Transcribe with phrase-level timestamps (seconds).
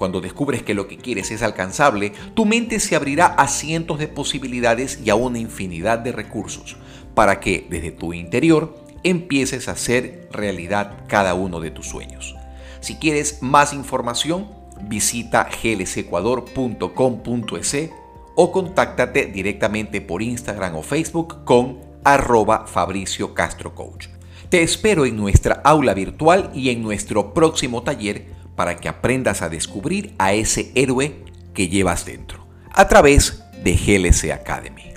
[0.00, 4.08] Cuando descubres que lo que quieres es alcanzable, tu mente se abrirá a cientos de
[4.08, 6.78] posibilidades y a una infinidad de recursos
[7.14, 12.34] para que desde tu interior empieces a hacer realidad cada uno de tus sueños.
[12.80, 14.48] Si quieres más información,
[14.88, 17.90] visita glsecuador.com.es
[18.36, 24.06] o contáctate directamente por Instagram o Facebook con arroba Fabricio Castro Coach.
[24.50, 28.26] Te espero en nuestra aula virtual y en nuestro próximo taller
[28.56, 34.32] para que aprendas a descubrir a ese héroe que llevas dentro, a través de GLC
[34.32, 34.92] Academy.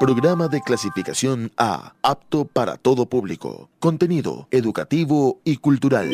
[0.00, 3.68] Programa de clasificación A, apto para todo público.
[3.80, 6.10] Contenido educativo y cultural.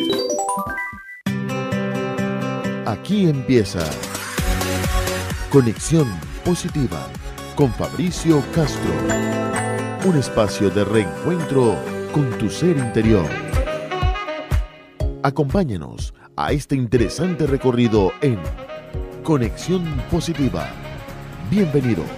[2.85, 3.79] Aquí empieza
[5.49, 6.07] Conexión
[6.43, 7.07] Positiva
[7.61, 8.91] con Fabricio Castro.
[10.09, 11.77] Un espacio de reencuentro
[12.11, 13.29] con tu ser interior.
[15.21, 18.39] Acompáñanos a este interesante recorrido en
[19.21, 20.71] Conexión Positiva.
[21.51, 22.09] Bienvenidos.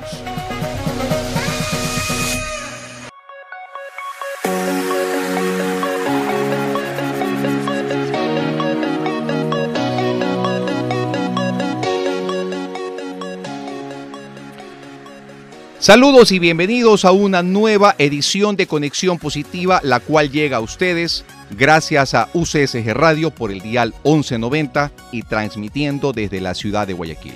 [15.83, 21.25] Saludos y bienvenidos a una nueva edición de Conexión Positiva, la cual llega a ustedes
[21.51, 27.35] gracias a UCSG Radio por el dial 1190 y transmitiendo desde la ciudad de Guayaquil.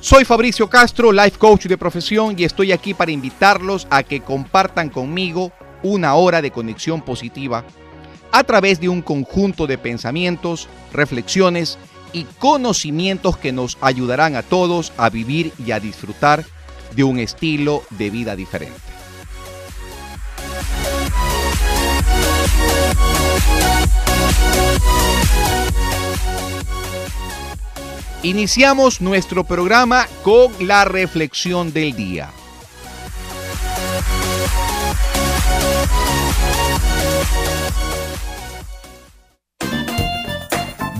[0.00, 4.88] Soy Fabricio Castro, life coach de profesión y estoy aquí para invitarlos a que compartan
[4.88, 5.52] conmigo
[5.84, 7.64] una hora de conexión positiva
[8.32, 11.78] a través de un conjunto de pensamientos, reflexiones
[12.12, 16.44] y conocimientos que nos ayudarán a todos a vivir y a disfrutar
[16.94, 18.88] de un estilo de vida diferente.
[28.22, 32.30] Iniciamos nuestro programa con la reflexión del día.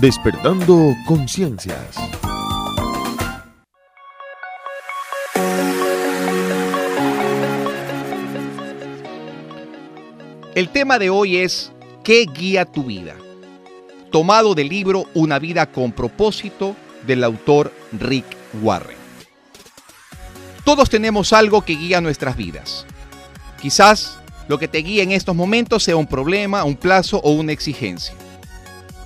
[0.01, 1.97] Despertando conciencias.
[10.55, 11.73] El tema de hoy es
[12.05, 13.13] ¿Qué guía tu vida?
[14.09, 18.25] Tomado del libro Una vida con propósito del autor Rick
[18.61, 18.97] Warren.
[20.63, 22.85] Todos tenemos algo que guía nuestras vidas.
[23.61, 24.17] Quizás
[24.47, 28.15] lo que te guía en estos momentos sea un problema, un plazo o una exigencia.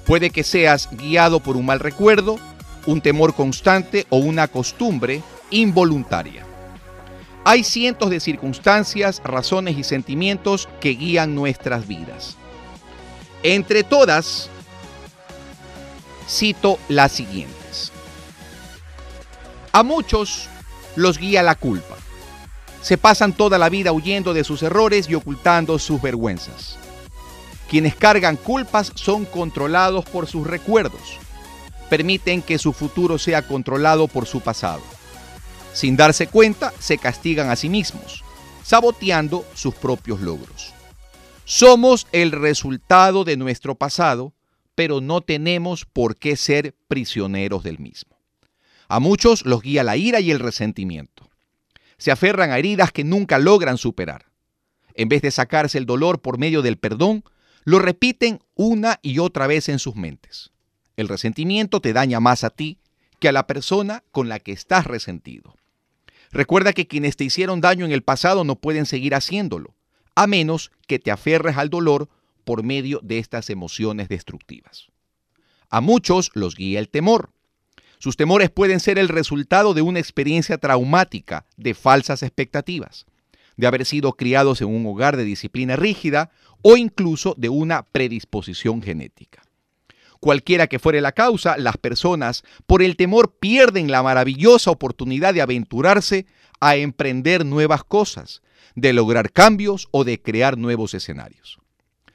[0.06, 2.38] Puede que seas guiado por un mal recuerdo,
[2.86, 6.46] un temor constante o una costumbre involuntaria.
[7.46, 12.38] Hay cientos de circunstancias, razones y sentimientos que guían nuestras vidas.
[13.44, 14.50] Entre todas,
[16.28, 17.92] cito las siguientes.
[19.74, 20.48] A muchos
[20.96, 21.96] los guía la culpa.
[22.82, 26.78] Se pasan toda la vida huyendo de sus errores y ocultando sus vergüenzas.
[27.74, 31.18] Quienes cargan culpas son controlados por sus recuerdos.
[31.90, 34.84] Permiten que su futuro sea controlado por su pasado.
[35.74, 38.24] Sin darse cuenta, se castigan a sí mismos,
[38.62, 40.72] saboteando sus propios logros.
[41.46, 44.36] Somos el resultado de nuestro pasado,
[44.76, 48.20] pero no tenemos por qué ser prisioneros del mismo.
[48.88, 51.28] A muchos los guía la ira y el resentimiento.
[51.98, 54.28] Se aferran a heridas que nunca logran superar.
[54.94, 57.24] En vez de sacarse el dolor por medio del perdón,
[57.64, 60.52] lo repiten una y otra vez en sus mentes.
[60.96, 62.78] El resentimiento te daña más a ti
[63.20, 65.56] que a la persona con la que estás resentido.
[66.32, 69.76] Recuerda que quienes te hicieron daño en el pasado no pueden seguir haciéndolo,
[70.16, 72.10] a menos que te aferres al dolor
[72.44, 74.88] por medio de estas emociones destructivas.
[75.70, 77.32] A muchos los guía el temor.
[77.98, 83.06] Sus temores pueden ser el resultado de una experiencia traumática, de falsas expectativas,
[83.56, 86.32] de haber sido criados en un hogar de disciplina rígida
[86.64, 89.44] o incluso de una predisposición genética.
[90.20, 95.42] Cualquiera que fuere la causa, las personas, por el temor, pierden la maravillosa oportunidad de
[95.42, 96.26] aventurarse
[96.62, 98.42] a emprender nuevas cosas,
[98.74, 101.60] de lograr cambios o de crear nuevos escenarios.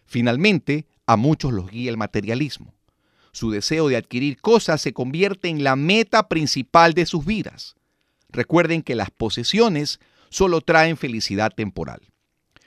[0.07, 2.75] Finalmente, a muchos los guía el materialismo.
[3.33, 7.77] Su deseo de adquirir cosas se convierte en la meta principal de sus vidas.
[8.31, 10.01] Recuerden que las posesiones
[10.31, 12.01] solo traen felicidad temporal.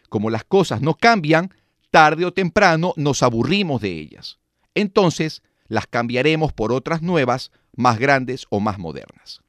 [0.10, 1.52] Como las cosas no cambian,
[1.92, 4.42] tarde o temprano nos aburrimos de ellas
[4.76, 9.42] entonces las cambiaremos por otras nuevas, más grandes o más modernas.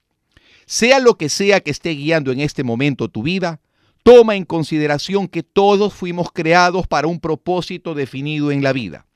[0.67, 3.61] Sea lo que sea que esté guiando en este momento tu vida,
[4.05, 9.06] toma en consideración que todos fuimos creados para un propósito definido en la vida.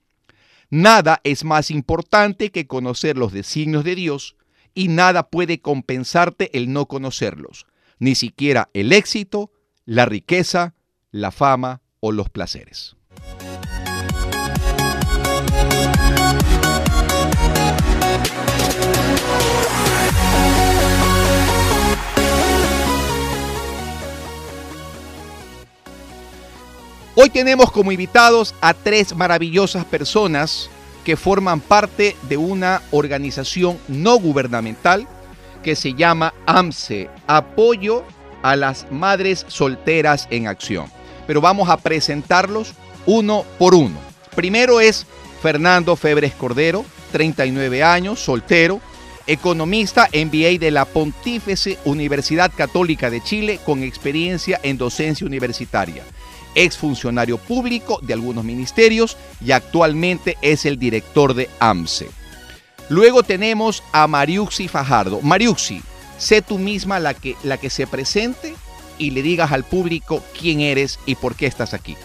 [0.69, 4.37] Nada es más importante que conocer los designios de Dios
[4.75, 7.67] y nada puede compensarte el no conocerlos,
[7.99, 9.53] ni siquiera el éxito,
[9.85, 10.75] la riqueza,
[11.13, 12.97] la fama o los placeres.
[27.19, 30.69] Hoy tenemos como invitados a tres maravillosas personas
[31.03, 35.09] que forman parte de una organización no gubernamental
[35.63, 38.05] que se llama AMSE, Apoyo
[38.43, 40.93] a las Madres Solteras en Acción.
[41.27, 42.75] Pero vamos a presentarlos
[43.07, 43.97] uno por uno.
[44.35, 45.07] Primero es
[45.41, 48.79] Fernando Febres Cordero, 39 años, soltero,
[49.27, 56.05] economista MBA de la Pontífice Universidad Católica de Chile con experiencia en docencia universitaria
[56.57, 62.09] exfuncionario público de algunos ministerios y actualmente es el director de AMSE.
[62.89, 65.21] Luego tenemos a Mariuxi Fajardo.
[65.21, 65.83] Mariuxi,
[66.19, 68.55] sé tú misma la que, la que se presente
[68.99, 71.97] y le digas al público quién eres y por qué estás aquí.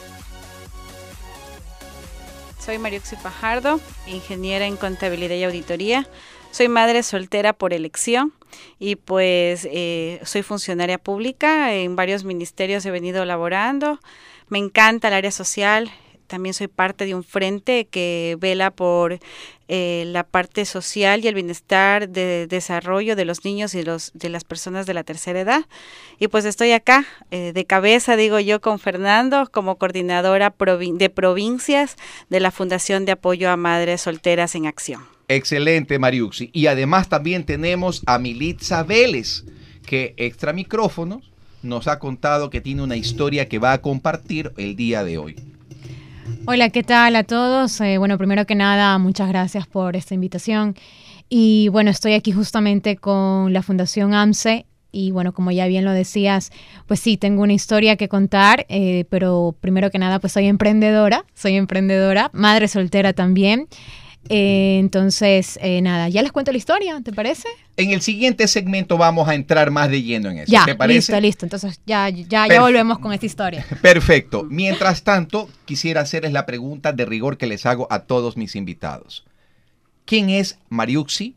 [2.63, 6.07] Soy Mariuxi Fajardo, ingeniera en contabilidad y auditoría.
[6.51, 8.33] Soy madre soltera por elección
[8.77, 11.74] y pues eh, soy funcionaria pública.
[11.74, 14.00] En varios ministerios he venido laborando.
[14.51, 15.89] Me encanta el área social.
[16.27, 19.18] También soy parte de un frente que vela por
[19.69, 24.27] eh, la parte social y el bienestar de desarrollo de los niños y los, de
[24.27, 25.65] las personas de la tercera edad.
[26.19, 31.95] Y pues estoy acá eh, de cabeza, digo yo, con Fernando como coordinadora de provincias
[32.30, 35.06] de la Fundación de Apoyo a Madres Solteras en Acción.
[35.30, 36.50] Excelente, Mariuxi.
[36.51, 39.45] Y además también tenemos a Militza Vélez,
[39.86, 41.31] que extra micrófonos
[41.63, 45.36] nos ha contado que tiene una historia que va a compartir el día de hoy.
[46.46, 47.80] Hola, ¿qué tal a todos?
[47.81, 50.75] Eh, bueno, primero que nada, muchas gracias por esta invitación.
[51.30, 54.66] Y bueno, estoy aquí justamente con la Fundación AMSE.
[54.92, 56.52] Y bueno, como ya bien lo decías,
[56.86, 61.24] pues sí, tengo una historia que contar, eh, pero primero que nada, pues soy emprendedora,
[61.34, 63.68] soy emprendedora, madre soltera también.
[64.30, 67.48] Eh, entonces, eh, nada, ya les cuento la historia, ¿te parece?
[67.76, 70.52] En el siguiente segmento vamos a entrar más de lleno en eso.
[70.52, 71.00] Ya, ¿Te parece?
[71.00, 71.46] listo, listo.
[71.46, 73.66] Entonces ya, ya, ya volvemos con esta historia.
[73.82, 74.46] Perfecto.
[74.50, 79.25] Mientras tanto, quisiera hacerles la pregunta de rigor que les hago a todos mis invitados.
[80.06, 81.36] ¿Quién es Mariuxi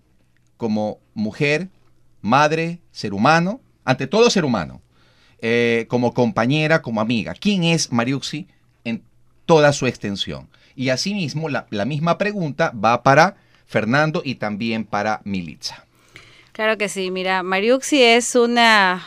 [0.56, 1.68] como mujer,
[2.20, 3.60] madre, ser humano?
[3.84, 4.82] Ante todo ser humano.
[5.40, 7.34] Eh, como compañera, como amiga.
[7.34, 8.46] ¿Quién es Mariuxi
[8.84, 9.02] en
[9.46, 10.48] toda su extensión?
[10.76, 15.84] Y asimismo, la, la misma pregunta va para Fernando y también para Militza.
[16.52, 19.04] Claro que sí, mira, Mariuxi es una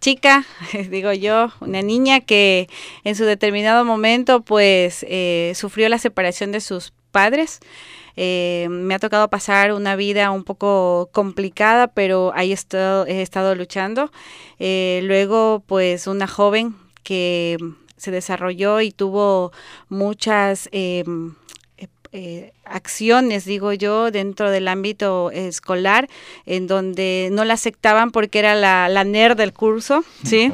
[0.00, 0.44] chica,
[0.90, 2.68] digo yo, una niña que
[3.04, 7.60] en su determinado momento pues eh, sufrió la separación de sus padres.
[8.16, 13.20] Eh, me ha tocado pasar una vida un poco complicada, pero ahí he estado, he
[13.20, 14.10] estado luchando.
[14.58, 17.58] Eh, luego pues una joven que
[17.96, 19.52] se desarrolló y tuvo
[19.88, 21.34] muchas em,
[21.78, 26.08] eh, eh, acciones, digo yo, dentro del ámbito escolar,
[26.46, 30.52] en donde no la aceptaban porque era la, la nerd del curso, ¿sí?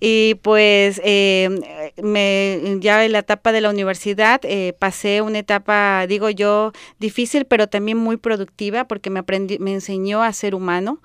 [0.00, 6.30] Y pues me, ya en la etapa de la universidad eh, pasé una etapa, digo
[6.30, 11.00] yo, difícil, pero también muy productiva porque me, aprendí, me enseñó a ser humano.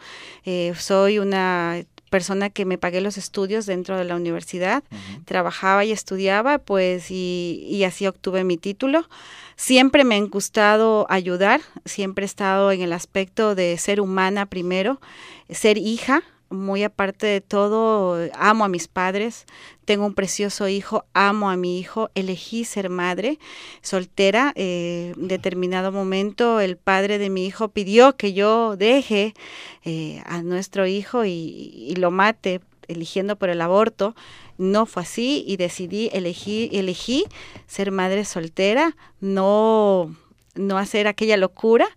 [0.75, 4.83] soy una persona que me pagué los estudios dentro de la universidad,
[5.25, 9.09] trabajaba y estudiaba, pues, y, así obtuve mi título.
[9.55, 15.01] Siempre me ha gustado ayudar, siempre he estado en el aspecto de ser humana primero,
[15.49, 16.21] ser hija,
[16.53, 19.45] muy aparte de todo, amo a mis padres,
[19.85, 23.39] tengo un precioso hijo, amo a mi hijo, elegí ser madre
[23.81, 24.53] soltera.
[24.55, 29.33] Eh, en determinado momento el padre de mi hijo pidió que yo deje
[29.83, 34.15] eh, a nuestro hijo y, lo mate eligiendo por el aborto.
[34.57, 37.25] No fue así y decidí elegir, elegí
[37.65, 40.15] ser madre soltera, no,
[40.55, 41.87] no hacer aquella locura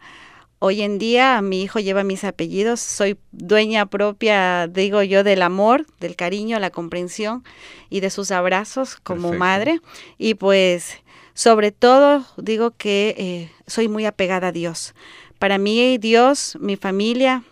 [0.59, 5.87] Hoy en día mi hijo lleva mis apellidos, soy dueña propia, digo yo, del amor,
[6.01, 7.45] del cariño, la comprensión
[7.91, 9.81] y de sus abrazos como madre.
[10.17, 11.03] Y pues
[11.35, 14.95] sobre todo digo que eh, soy muy apegada a Dios.
[15.39, 17.45] Para mí Dios, mi familia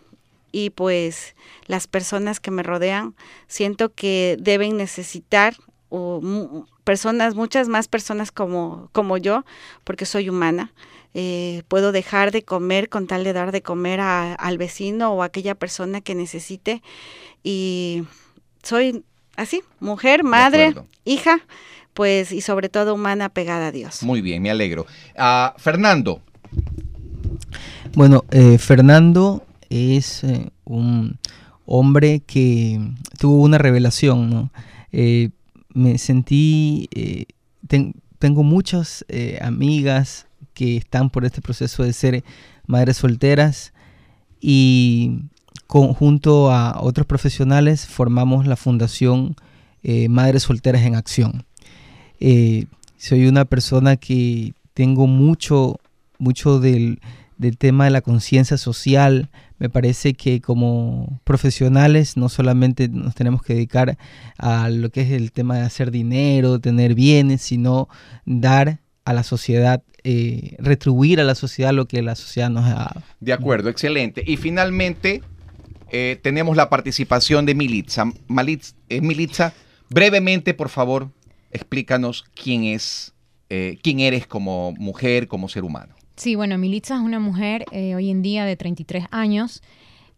[0.50, 3.14] y pues las personas que me rodean,
[3.48, 5.56] siento que deben necesitar
[6.84, 9.44] personas, muchas más personas como, como yo,
[9.84, 10.72] porque soy humana
[11.16, 15.26] eh, puedo dejar de comer con tal de dar de comer al vecino o a
[15.26, 16.82] aquella persona que necesite.
[17.44, 18.02] Y
[18.64, 19.04] soy
[19.36, 21.38] así, mujer, madre, hija,
[21.92, 24.02] pues y sobre todo humana pegada a Dios.
[24.02, 24.86] Muy bien, me alegro.
[25.16, 26.20] Ah, Fernando.
[27.94, 31.20] Bueno, eh, Fernando es eh, un
[31.64, 32.80] hombre que
[33.20, 34.50] tuvo una revelación, ¿no?
[35.70, 36.88] me sentí,
[38.20, 39.04] tengo muchas
[39.40, 42.24] amigas, que están por este proceso de ser
[42.66, 43.72] madres solteras
[44.40, 45.20] y
[45.66, 49.36] junto a otros profesionales formamos la fundación
[49.82, 51.44] eh, Madres Solteras en Acción.
[52.20, 55.78] Eh, soy una persona que tengo mucho,
[56.18, 57.00] mucho del,
[57.36, 59.28] del tema de la conciencia social.
[59.58, 63.98] Me parece que como profesionales no solamente nos tenemos que dedicar
[64.38, 67.88] a lo que es el tema de hacer dinero, tener bienes, sino
[68.24, 72.74] dar a la sociedad, eh, retribuir a la sociedad lo que la sociedad nos ha
[72.74, 73.02] dado.
[73.20, 74.22] De acuerdo, excelente.
[74.26, 75.22] Y finalmente
[75.90, 78.04] eh, tenemos la participación de Militza.
[78.88, 79.52] Eh, Militza,
[79.90, 81.10] brevemente, por favor,
[81.50, 83.12] explícanos quién es,
[83.82, 85.94] quién eres como mujer, como ser humano.
[86.16, 89.62] Sí, bueno, Militza es una mujer hoy en día de 33 años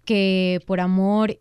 [0.07, 1.39] que por amor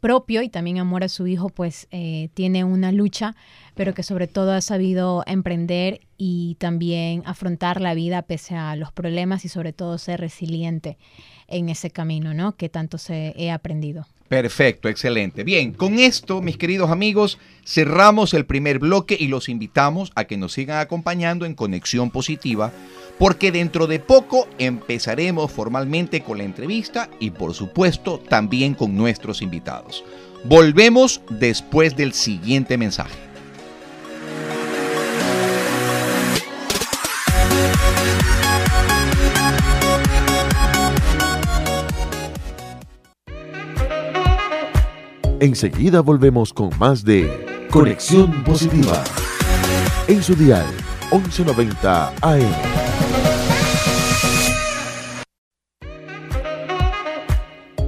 [0.00, 1.88] propio y también amor a su hijo, pues
[2.34, 3.34] tiene una lucha
[3.76, 8.90] pero que sobre todo ha sabido emprender y también afrontar la vida pese a los
[8.90, 10.96] problemas y sobre todo ser resiliente
[11.46, 12.56] en ese camino, ¿no?
[12.56, 14.06] Que tanto se he aprendido.
[14.28, 15.44] Perfecto, excelente.
[15.44, 20.38] Bien, con esto, mis queridos amigos, cerramos el primer bloque y los invitamos a que
[20.38, 22.72] nos sigan acompañando en Conexión Positiva,
[23.18, 29.42] porque dentro de poco empezaremos formalmente con la entrevista y por supuesto también con nuestros
[29.42, 30.04] invitados.
[30.44, 33.26] Volvemos después del siguiente mensaje.
[45.40, 49.04] Enseguida volvemos con más de Conexión Positiva.
[50.08, 50.66] En su dial
[51.12, 53.05] 1190 AM.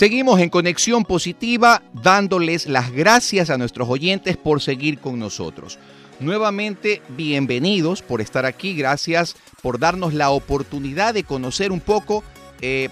[0.00, 5.78] Seguimos en conexión positiva dándoles las gracias a nuestros oyentes por seguir con nosotros.
[6.20, 12.24] Nuevamente, bienvenidos por estar aquí, gracias por darnos la oportunidad de conocer un poco
[12.62, 12.88] eh,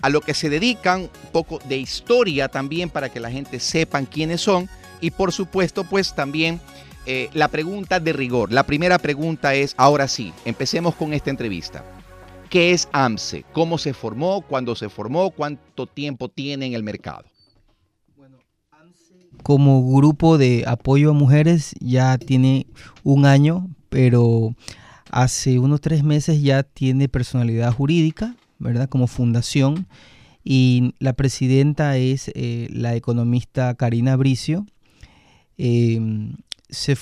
[0.00, 4.06] a lo que se dedican, un poco de historia también para que la gente sepan
[4.06, 4.70] quiénes son
[5.02, 6.62] y por supuesto pues también
[7.04, 8.52] eh, la pregunta de rigor.
[8.52, 11.84] La primera pregunta es, ahora sí, empecemos con esta entrevista.
[12.50, 13.44] ¿Qué es AMSE?
[13.52, 14.40] ¿Cómo se formó?
[14.40, 15.30] ¿Cuándo se formó?
[15.30, 17.24] ¿Cuánto tiempo tiene en el mercado?
[18.16, 18.38] Bueno,
[18.70, 22.66] AMSE como grupo de apoyo a mujeres ya tiene
[23.02, 24.54] un año, pero
[25.10, 28.88] hace unos tres meses ya tiene personalidad jurídica, ¿verdad?
[28.88, 29.86] Como fundación.
[30.42, 34.64] Y la presidenta es eh, la economista Karina Bricio.
[35.58, 36.36] Em,
[36.70, 36.96] se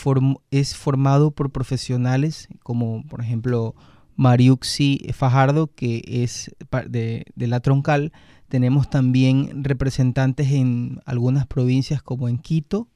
[0.50, 3.74] es formado por profesionales como, por ejemplo,
[4.16, 6.54] Mariuxi Fajardo, que es
[6.88, 8.12] de, la troncal.
[8.49, 12.88] Tenemos también representantes en algunas provincias como en Quito.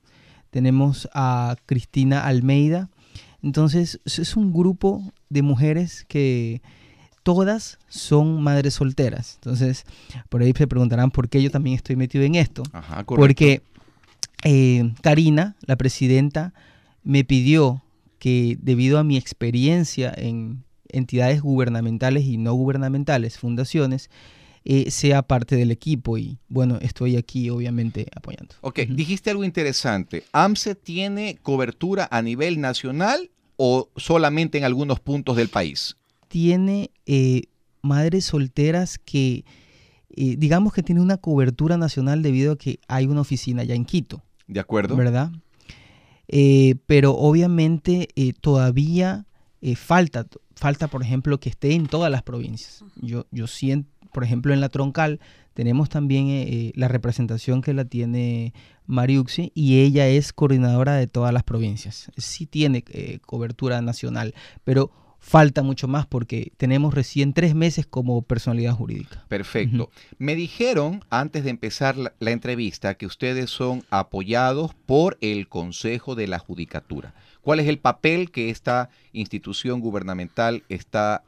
[0.50, 2.88] Tenemos a Cristina Almeida.
[3.42, 6.62] Entonces es un grupo de mujeres que
[7.22, 9.34] todas son madres solteras.
[9.36, 9.84] Entonces
[10.28, 12.62] por ahí se preguntarán por qué yo también estoy metido en esto.
[13.06, 13.62] Porque
[14.44, 16.54] eh, Karina, la presidenta,
[17.02, 17.82] me pidió
[18.18, 24.10] que debido a mi experiencia en entidades gubernamentales y no gubernamentales, fundaciones,
[24.62, 28.54] eh, sea parte del equipo y bueno, estoy aquí obviamente apoyando.
[28.60, 30.24] Ok, dijiste algo interesante.
[30.32, 35.96] ¿AMSE tiene cobertura a nivel nacional o solamente en algunos puntos del país?
[36.28, 37.44] Tiene eh,
[37.80, 39.46] madres solteras que,
[40.10, 43.86] eh, digamos que tiene una cobertura nacional debido a que hay una oficina ya en
[43.86, 44.22] Quito.
[44.46, 44.94] De acuerdo.
[44.94, 45.32] ¿Verdad?
[46.86, 48.06] pero obviamente
[48.40, 49.26] todavía
[49.74, 50.28] falta,
[50.60, 52.84] falta, por ejemplo, que esté en todas las provincias.
[53.00, 55.20] Yo, yo siento por ejemplo, en la troncal
[55.54, 58.54] tenemos también eh, eh, la representación que la tiene
[58.86, 62.10] Mariuxi y ella es coordinadora de todas las provincias.
[62.16, 68.22] Sí tiene eh, cobertura nacional, pero falta mucho más porque tenemos recién tres meses como
[68.22, 69.24] personalidad jurídica.
[69.28, 69.90] Perfecto.
[70.18, 76.26] Me dijeron antes de empezar la, entrevista que ustedes son apoyados por el Consejo de
[76.26, 77.14] la Judicatura.
[77.42, 81.22] ¿Cuál es el papel que esta institución gubernamental está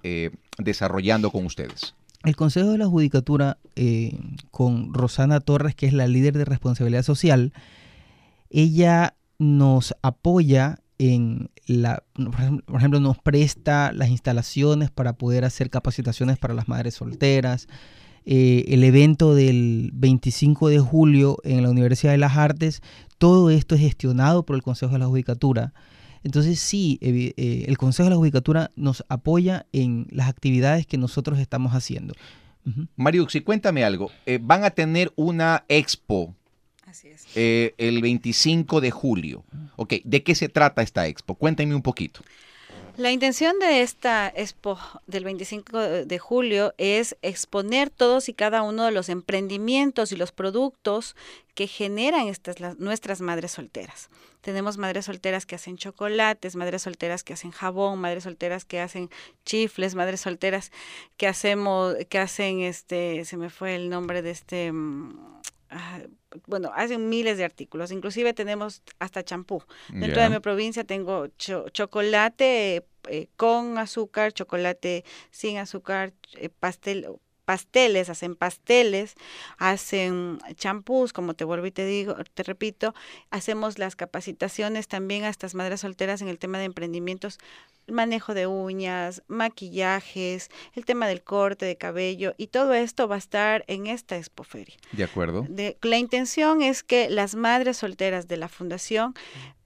[0.59, 1.95] desarrollando con ustedes?
[2.25, 4.19] el Consejo de la Judicatura, eh,
[4.50, 7.52] con Rosana Torres, que es la líder de responsabilidad social,
[8.50, 12.04] ella nos apoya en la,
[12.66, 17.66] por ejemplo, nos presta las instalaciones para poder hacer capacitaciones para las madres solteras.
[18.25, 22.83] Eh, el evento del 25 de julio en la Universidad de las Artes,
[23.19, 25.73] todo esto es gestionado por el Consejo de la Judicatura.
[26.24, 31.38] Entonces sí, eh, el Consejo de la Judicatura nos apoya en las actividades que nosotros
[31.38, 32.14] estamos haciendo.
[32.96, 34.10] Mariuxi, cuéntame algo.
[34.26, 36.34] Eh, van a tener una expo
[37.34, 39.44] eh, el 25 de julio.
[39.76, 41.34] Ok, ¿de qué se trata esta expo?
[41.34, 42.20] Cuéntame un poquito.
[42.99, 48.84] La intención de esta expo del 25 de julio es exponer todos y cada uno
[48.84, 51.16] de los emprendimientos y los productos
[51.54, 54.11] que generan estas nuestras madres solteras.
[54.42, 59.08] Tenemos madres solteras que hacen chocolates, madres solteras que hacen jabón, madres solteras que hacen
[59.46, 60.70] chifles, madres solteras
[61.16, 65.40] que hacemos que hacen este se me fue el nombre de este mm,
[66.46, 69.62] bueno, hacen miles de artículos, inclusive tenemos hasta champú.
[69.88, 77.06] Dentro de mi provincia tengo chocolate eh, con azúcar, chocolate sin azúcar, eh, pastel,
[77.44, 79.14] pasteles, hacen pasteles,
[79.58, 82.94] hacen champús, como te vuelvo y te digo, te repito,
[83.30, 87.38] hacemos las capacitaciones también a estas madres solteras en el tema de emprendimientos,
[87.88, 93.18] manejo de uñas, maquillajes, el tema del corte de cabello y todo esto va a
[93.18, 94.77] estar en esta expoferia.
[94.92, 95.47] De acuerdo.
[95.83, 99.14] la intención es que las madres solteras de la fundación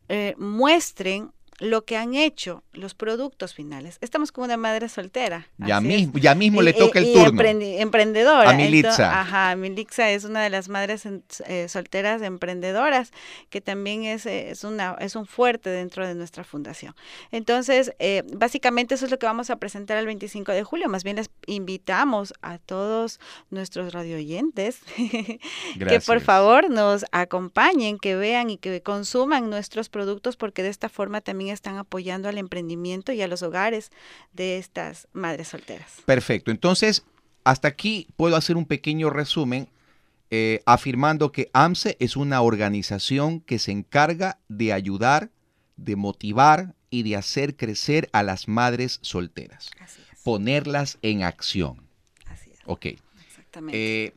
[0.08, 3.96] eh, muestren lo que han hecho los productos finales.
[4.02, 5.48] Estamos como una madre soltera.
[5.56, 7.42] Ya mismo, ya mismo le toca el turno.
[7.42, 8.50] emprendedora.
[8.50, 9.20] A Militza.
[9.20, 11.08] ajá, Militza es una de las madres
[11.46, 13.10] eh, solteras emprendedoras
[13.48, 16.94] que también es, es, una, es un fuerte dentro de nuestra fundación.
[17.32, 20.88] Entonces, eh, básicamente eso es lo que vamos a presentar el 25 de julio.
[20.90, 23.18] Más bien les invitamos a todos
[23.50, 24.80] nuestros radioyentes
[25.78, 30.90] que por favor nos acompañen, que vean y que consuman nuestros productos porque de esta
[30.90, 33.90] forma también están apoyando al emprendimiento y a los hogares
[34.32, 36.02] de estas madres solteras.
[36.04, 36.50] Perfecto.
[36.50, 37.04] Entonces,
[37.44, 39.68] hasta aquí puedo hacer un pequeño resumen
[40.30, 45.30] eh, afirmando que AMSE es una organización que se encarga de ayudar,
[45.76, 49.70] de motivar y de hacer crecer a las madres solteras.
[50.24, 51.86] Ponerlas en acción.
[52.26, 52.58] Así es.
[52.64, 52.86] Ok.
[53.28, 54.06] Exactamente.
[54.06, 54.14] Eh,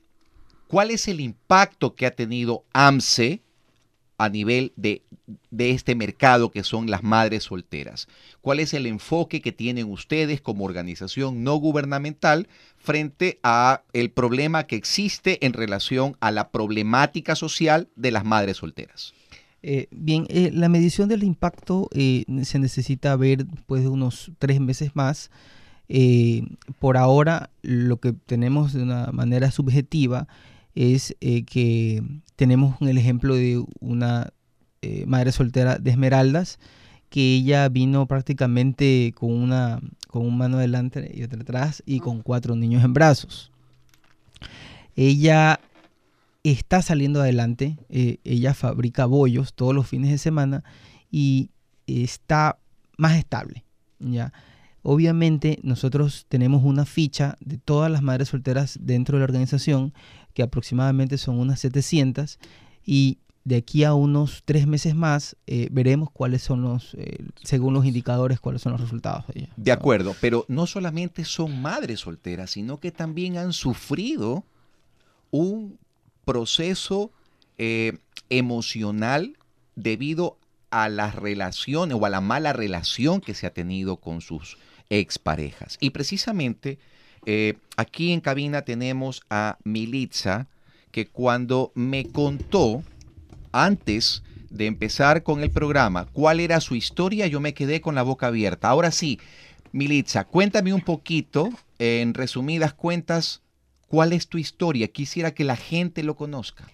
[0.68, 3.42] ¿Cuál es el impacto que ha tenido AMSE
[4.20, 5.02] a nivel de,
[5.58, 8.08] este mercado que son las madres solteras?
[8.42, 14.66] ¿Cuál es el enfoque que tienen ustedes como organización no gubernamental frente a el problema
[14.66, 19.14] que existe en relación a la problemática social de las madres solteras?
[19.64, 24.60] Eh, bien, eh, la medición del impacto eh, se necesita ver después de unos tres
[24.60, 25.32] meses más.
[26.78, 30.28] por ahora, lo que tenemos de una manera subjetiva
[30.80, 32.02] es que
[32.38, 34.32] tenemos el ejemplo de una
[34.82, 36.58] eh, madre soltera de Esmeraldas,
[37.10, 42.22] que ella vino prácticamente con una con un mano adelante y otra atrás y con
[42.22, 43.52] cuatro niños en brazos.
[44.96, 45.60] Ella
[46.44, 50.64] está saliendo adelante, eh, ella fabrica bollos todos los fines de semana
[51.12, 51.50] y
[51.88, 52.58] está
[52.98, 53.66] más estable.
[54.00, 54.32] ¿ya?
[54.82, 59.94] Obviamente nosotros tenemos una ficha de todas las madres solteras dentro de la organización
[60.40, 62.40] que aproximadamente son unas 700,
[62.86, 67.74] y de aquí a unos tres meses más eh, veremos cuáles son los, eh, según
[67.74, 69.28] los indicadores, cuáles son los resultados.
[69.28, 74.46] De, de acuerdo, pero no solamente son madres solteras, sino que también han sufrido
[75.30, 75.78] un
[76.24, 77.12] proceso
[77.58, 77.98] eh,
[78.30, 79.36] emocional
[79.76, 80.38] debido
[80.70, 84.58] a las relaciones o a la mala relación que se ha tenido con sus
[84.90, 85.78] exparejas.
[85.82, 86.80] Y precisamente
[87.26, 90.48] eh, aquí en cabina tenemos a Militza,
[90.92, 92.84] que cuando me contó
[93.52, 98.02] antes de empezar con el programa cuál era su historia, yo me quedé con la
[98.02, 98.70] boca abierta.
[98.70, 99.20] Ahora sí,
[99.72, 103.42] Militza, cuéntame un poquito, en resumidas cuentas,
[103.88, 104.88] cuál es tu historia.
[104.88, 106.68] Quisiera que la gente lo conozca.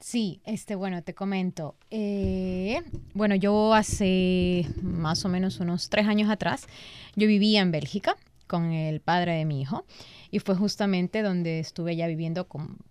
[0.00, 1.76] Sí, este, bueno, te comento.
[1.90, 2.82] Eh,
[3.14, 6.66] bueno, yo hace más o menos unos tres años atrás,
[7.14, 8.16] yo vivía en Bélgica
[8.52, 9.86] con el padre de mi hijo
[10.30, 12.46] y fue justamente donde estuve ya viviendo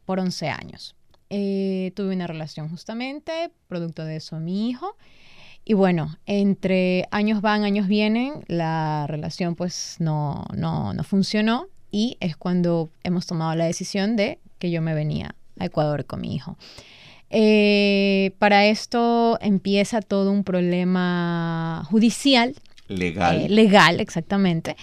[0.06, 0.96] por 11 años.
[1.30, 4.98] Eh, tuve una relación justamente, producto de eso mi hijo.
[5.64, 12.18] Y bueno, entre años van, años vienen, la relación pues no, no, no funcionó y
[12.22, 16.34] es cuando hemos tomado la decisión de que yo me venía a Ecuador con mi
[16.34, 16.58] hijo.
[17.30, 22.56] Eh, para esto empieza todo un problema judicial.
[22.88, 23.44] Legal.
[23.44, 24.76] Eh, legal, exactamente.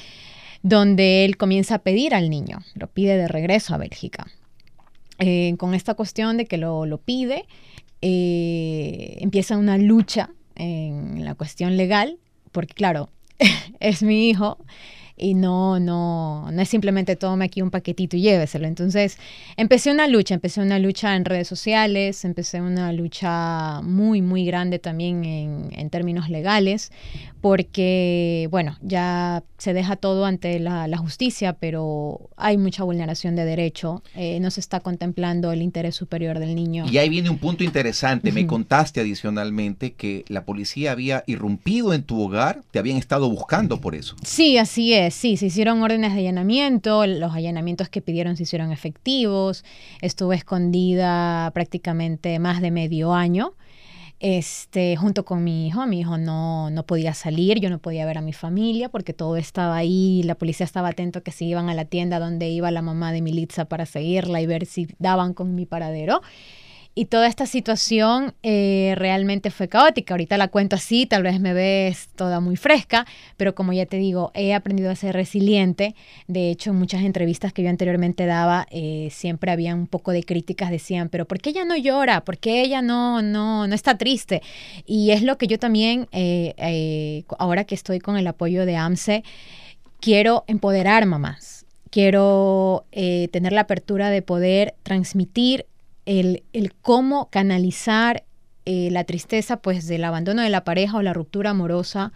[0.63, 4.27] Donde él comienza a pedir al niño, lo pide de regreso a Bélgica.
[5.19, 7.45] Eh, con esta cuestión de que lo, lo pide,
[8.01, 12.19] empieza una lucha en la cuestión legal,
[12.53, 13.11] porque claro,
[13.81, 14.59] es mi hijo
[15.19, 18.67] y no, no, no es simplemente tome aquí un paquetito y lléveselo.
[18.67, 19.19] Entonces,
[19.57, 24.79] empecé una lucha, empecé una lucha en redes sociales, empecé una lucha muy, muy grande
[24.79, 26.91] también en, en términos legales,
[27.41, 34.03] porque, bueno, ya se deja todo ante la, justicia, pero hay mucha vulneración de derecho,
[34.17, 36.87] eh, no se está contemplando el interés superior del niño.
[36.91, 42.03] Y ahí viene un punto interesante, me contaste adicionalmente que la policía había irrumpido en
[42.03, 44.17] tu hogar, te habían estado buscando por eso.
[44.25, 48.73] Sí, así es, sí, se hicieron órdenes de allanamiento, los allanamientos que pidieron se hicieron
[48.73, 49.65] efectivos,
[50.01, 53.55] estuve escondida prácticamente más de medio año
[54.21, 55.87] este, junto con mi hijo.
[55.87, 59.37] Mi hijo no, no podía salir, yo no podía ver a mi familia porque todo
[59.37, 62.83] estaba ahí, la policía estaba atento que si iban a la tienda donde iba la
[62.83, 66.21] mamá de Militza para seguirla y ver si daban con mi paradero.
[66.95, 70.15] Y toda esta situación eh, realmente fue caótica.
[70.15, 73.99] Ahorita la cuento así, tal vez me ves toda muy fresca, pero como ya te
[73.99, 75.95] digo, he aprendido a ser resiliente.
[76.27, 80.25] De hecho, en muchas entrevistas que yo anteriormente daba, eh, siempre había un poco de
[80.25, 82.25] críticas, decían, pero ¿por qué ella no llora?
[82.25, 84.43] ¿Por qué ella no, no, no está triste?
[84.85, 89.23] Y es lo que yo también, eh, ahora que estoy con el apoyo de AMSE,
[90.01, 91.65] quiero empoderar mamás.
[91.91, 95.65] Quiero tener la apertura de poder transmitir
[96.09, 98.25] el, cómo canalizar
[98.65, 102.13] eh, la tristeza pues del abandono de la pareja o la ruptura amorosa.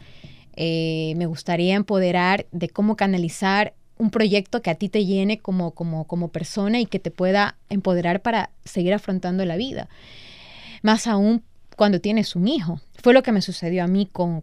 [0.57, 5.73] Eh, me gustaría empoderar de cómo canalizar un proyecto que a ti te llene como,
[5.73, 9.89] como, como persona y que te pueda empoderar para seguir afrontando la vida.
[10.83, 11.43] Más aún
[11.83, 12.81] cuando tienes un hijo.
[13.03, 14.41] Fue lo que me sucedió a mí con,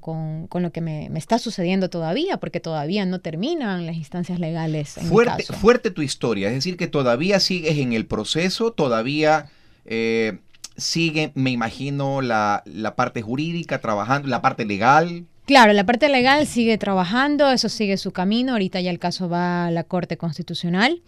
[0.54, 5.00] lo que me, está sucediendo todavía, porque todavía no terminan las instancias legales.
[5.08, 9.50] fuerte, fuerte tu historia, es decir, que todavía sigues en el proceso, todavía
[9.86, 10.40] eh,
[10.76, 15.26] sigue, me imagino, la, la parte jurídica trabajando, la parte legal.
[15.46, 19.68] Claro, la parte legal sigue trabajando, eso sigue su camino, ahorita ya el caso va
[19.68, 21.02] a la Corte Constitucional.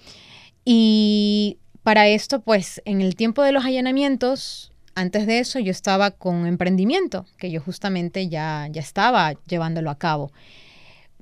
[0.63, 6.11] Y para esto, pues en el tiempo de los allanamientos, antes de eso yo estaba
[6.11, 10.31] con emprendimiento, que yo justamente ya, ya estaba llevándolo a cabo.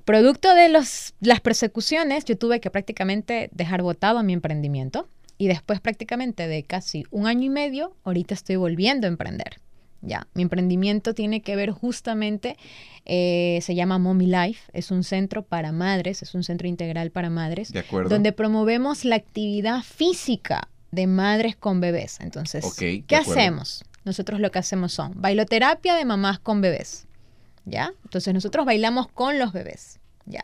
[0.06, 5.80] Producto de los, las persecuciones, yo tuve que prácticamente dejar botado mi emprendimiento y después
[5.80, 9.60] prácticamente de casi un año y medio, ahorita estoy volviendo a emprender.
[10.02, 12.58] Ya, mi emprendimiento tiene que ver justamente,
[13.06, 17.30] eh, se llama Mommy Life, es un centro para madres, es un centro integral para
[17.30, 17.74] madres,
[18.08, 22.20] donde promovemos la actividad física de madres con bebés.
[22.20, 23.84] Entonces, ¿qué hacemos?
[24.06, 27.06] Nosotros lo que hacemos son bailoterapia de mamás con bebés.
[27.66, 27.94] ¿Ya?
[28.04, 30.00] Entonces nosotros bailamos con los bebés.
[30.26, 30.44] ¿Ya?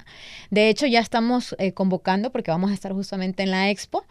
[0.49, 4.03] De hecho, ya estamos eh, convocando, porque vamos a estar justamente en la expo,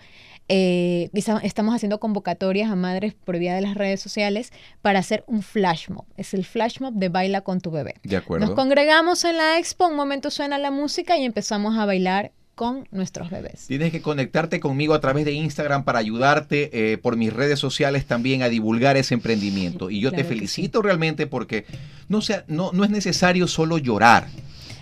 [0.49, 1.09] eh,
[1.43, 5.89] estamos haciendo convocatorias a madres por vía de las redes sociales para hacer un flash
[5.89, 6.05] mob.
[6.17, 7.95] Es el flash mob de baila con tu bebé.
[8.03, 8.47] De acuerdo.
[8.47, 12.87] Nos congregamos en la expo, un momento suena la música y empezamos a bailar con
[12.91, 13.67] nuestros bebés.
[13.67, 18.07] Tienes que conectarte conmigo a través de Instagram para ayudarte eh, por mis redes sociales
[18.07, 19.91] también a divulgar ese emprendimiento.
[19.91, 21.67] Y yo te felicito realmente porque
[22.09, 24.29] no, sea, no, no es necesario solo llorar.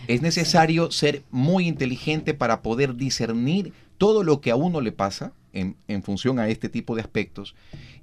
[0.09, 5.33] Es necesario ser muy inteligente para poder discernir todo lo que a uno le pasa
[5.53, 7.55] en, en función a este tipo de aspectos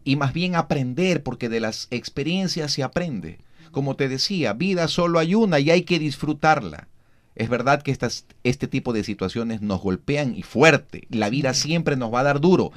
[0.03, 3.37] y más bien aprender porque de las experiencias se aprende.
[3.71, 6.87] Como te decía, vida solo hay una y hay que disfrutarla.
[7.39, 11.07] Es verdad que estas, este tipo de situaciones nos golpean y fuerte.
[11.09, 12.71] La vida siempre nos va a dar duro.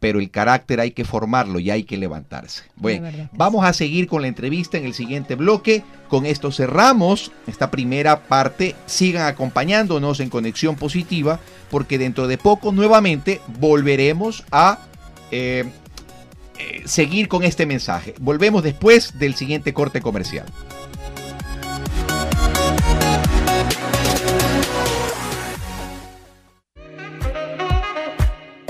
[0.00, 2.62] pero el carácter hay que formarlo y hay que levantarse.
[2.76, 5.82] Bueno, vamos a seguir con la entrevista en el siguiente bloque.
[6.08, 8.74] Con esto cerramos esta primera parte.
[8.86, 11.38] Sigan acompañándonos en Conexión Positiva
[11.70, 14.78] porque dentro de poco nuevamente volveremos a
[15.30, 15.64] eh,
[16.58, 18.14] eh, seguir con este mensaje.
[18.20, 20.46] Volvemos después del siguiente corte comercial.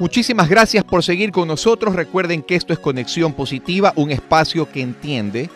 [0.00, 1.94] Muchísimas gracias por seguir con nosotros.
[1.94, 5.50] Recuerden que esto es Conexión Positiva, un espacio que entiende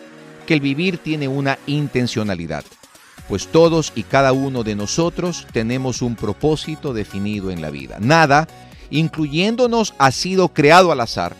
[0.47, 2.63] que el vivir tiene una intencionalidad.
[3.27, 7.97] Pues todos y cada uno de nosotros tenemos un propósito definido en la vida.
[7.99, 8.47] Nada,
[8.91, 11.35] incluyéndonos, ha sido creado al azar.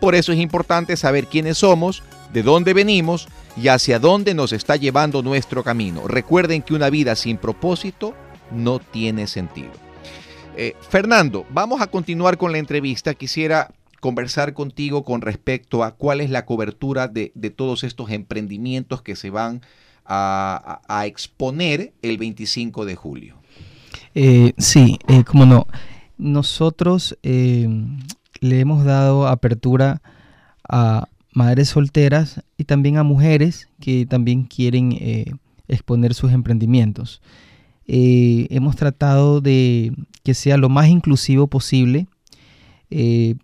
[0.00, 4.76] Por eso es importante saber quiénes somos, de dónde venimos y hacia dónde nos está
[4.76, 6.08] llevando nuestro camino.
[6.08, 8.14] Recuerden que una vida sin propósito
[8.50, 9.87] no tiene sentido.
[10.60, 13.14] Eh, Fernando, vamos a continuar con la entrevista.
[13.14, 19.14] Quisiera conversar contigo con respecto a cuál es la cobertura de, todos estos emprendimientos que
[19.14, 19.62] se van
[20.04, 23.36] a, exponer el 25 de julio.
[24.16, 25.68] Eh, sí, eh, como no.
[26.16, 28.00] Nosotros le
[28.40, 30.02] hemos dado apertura
[30.68, 37.22] a madres solteras y también a mujeres que también quieren exponer sus emprendimientos.
[37.88, 42.06] Hemos tratado de que sea lo más inclusivo posible.
[42.90, 43.36] Eh,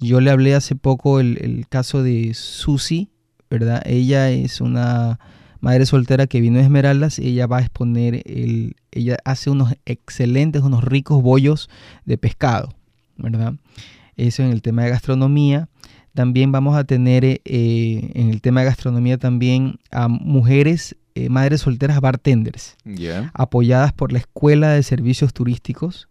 [0.00, 3.10] yo le hablé hace poco el, caso de Susi,
[3.50, 3.82] ¿verdad?
[3.84, 5.18] Ella es una
[5.60, 9.74] madre soltera que vino de Esmeraldas y ella va a exponer, el, ella hace unos
[9.84, 11.68] excelentes, unos ricos bollos
[12.04, 12.74] de pescado,
[13.16, 13.54] ¿verdad?
[14.16, 15.68] Eso en el tema de gastronomía.
[16.14, 21.62] También vamos a tener eh, en el tema de gastronomía también a mujeres eh, madres
[21.62, 22.76] solteras bartenders,
[23.34, 26.08] apoyadas por la Escuela de Servicios Turísticos.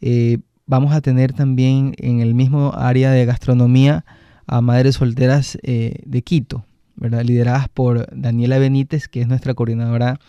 [0.00, 4.04] Eh, vamos a tener también en el mismo área de gastronomía
[4.46, 6.64] a madres solteras eh, de Quito,
[6.94, 7.24] ¿verdad?
[7.24, 10.20] lideradas por Daniela Benítez, que es nuestra coordinadora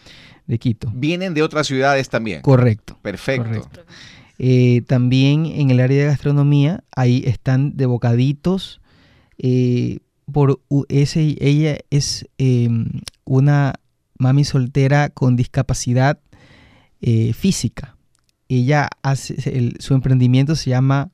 [0.47, 0.91] de Quito.
[0.95, 2.41] Vienen de otras ciudades también.
[2.41, 2.97] Correcto.
[3.03, 3.69] Perfecto.
[4.87, 8.81] también en el área de gastronomía, ahí están de bocaditos.
[10.31, 10.59] por
[10.89, 12.87] ese, ella es em,
[13.25, 13.75] una
[14.21, 16.19] mami soltera con discapacidad
[17.01, 17.97] eh, física.
[18.47, 21.09] Ella hace, su emprendimiento se llama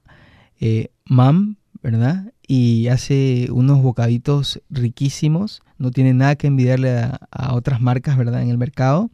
[0.59, 2.33] eh, MAM, ¿verdad?
[2.47, 5.61] Y hace unos bocaditos riquísimos.
[5.77, 8.41] No tiene nada que envidiarle a, otras marcas, ¿verdad?
[8.41, 9.09] En el mercado.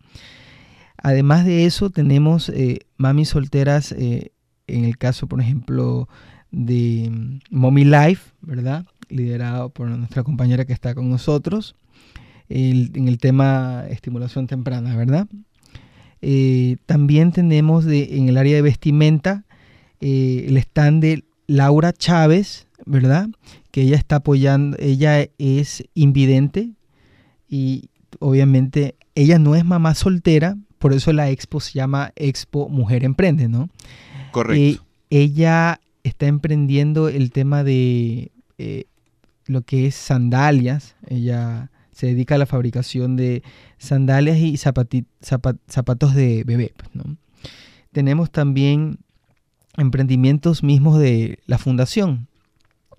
[0.97, 4.31] Además de eso, tenemos eh, mami solteras, en
[4.67, 6.07] el caso, por ejemplo,
[6.51, 8.85] de mm, Mommy Life, ¿verdad?
[9.09, 11.75] Liderado por nuestra compañera que está con nosotros
[12.53, 15.27] en el tema estimulación temprana, ¿verdad?
[16.21, 19.43] Eh, también tenemos en el área de vestimenta
[19.99, 23.27] eh, el stand de Laura Chávez, ¿verdad?
[23.71, 26.69] Que ella está apoyando, ella es invidente
[27.49, 27.89] y
[28.19, 33.49] obviamente ella no es mamá soltera, por eso la expo se llama Expo Mujer Emprende,
[33.49, 33.69] ¿no?
[34.31, 34.83] Correcto.
[35.09, 38.85] ella está emprendiendo el tema de eh,
[39.45, 41.69] lo que es sandalias, ella
[42.03, 43.43] se dedica a la fabricación de
[43.77, 46.73] sandalias y zapatos de bebé.
[46.75, 47.05] Pues,
[47.93, 48.99] Tenemos también
[49.77, 52.27] emprendimientos mismos de la fundación.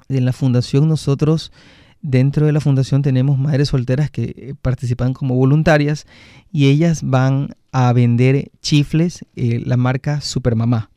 [0.08, 1.52] En la fundación nosotros,
[2.00, 6.06] dentro de la fundación tenemos madres solteras que participan como voluntarias
[6.50, 10.90] y ellas van a vender chifles, eh, la marca Supermamá.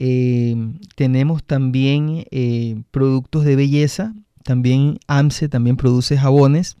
[0.00, 0.56] Eh,
[0.96, 4.12] tenemos también eh, productos de belleza
[4.48, 6.78] también AMSE también produce jabones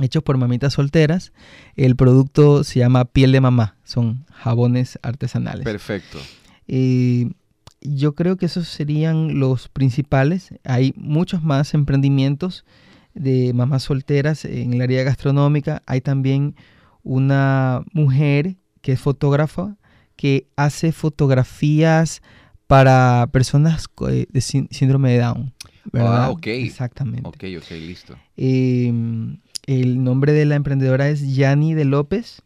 [0.00, 1.32] hechos por mamitas solteras.
[1.74, 3.74] El producto se llama piel de mamá.
[3.82, 5.64] Son jabones artesanales.
[5.64, 6.20] Perfecto.
[6.68, 7.32] Eh,
[7.80, 10.54] yo creo que esos serían los principales.
[10.62, 12.64] Hay muchos más emprendimientos
[13.12, 15.82] de mamás solteras en el área gastronómica.
[15.86, 16.54] Hay también
[17.02, 19.76] una mujer que es fotógrafa
[20.14, 22.22] que hace fotografías
[22.74, 25.52] para personas eh, de síndrome de Down.
[25.92, 26.46] Ah, ok.
[26.48, 27.28] Exactamente.
[27.28, 28.16] Ok, ok, listo.
[28.36, 32.42] Em, el nombre de la emprendedora es Yani de López.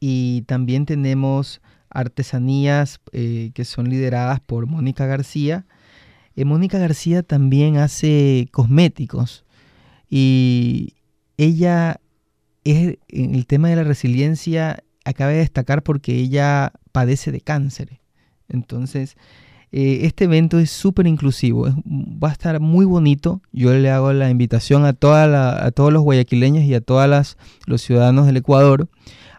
[0.00, 5.66] Y también tenemos artesanías eh, que son lideradas por Mónica García.
[6.34, 9.44] Eh, Mónica García también hace cosméticos
[10.08, 10.94] y
[11.36, 12.00] ella
[12.64, 17.99] es en el tema de la resiliencia acaba de destacar porque ella padece de cáncer.
[18.50, 19.16] Entonces,
[19.72, 23.40] eh, este evento es súper inclusivo, va a estar muy bonito.
[23.52, 27.36] Yo le hago la invitación a, toda a todos los guayaquileños y a todos
[27.66, 28.88] los ciudadanos del Ecuador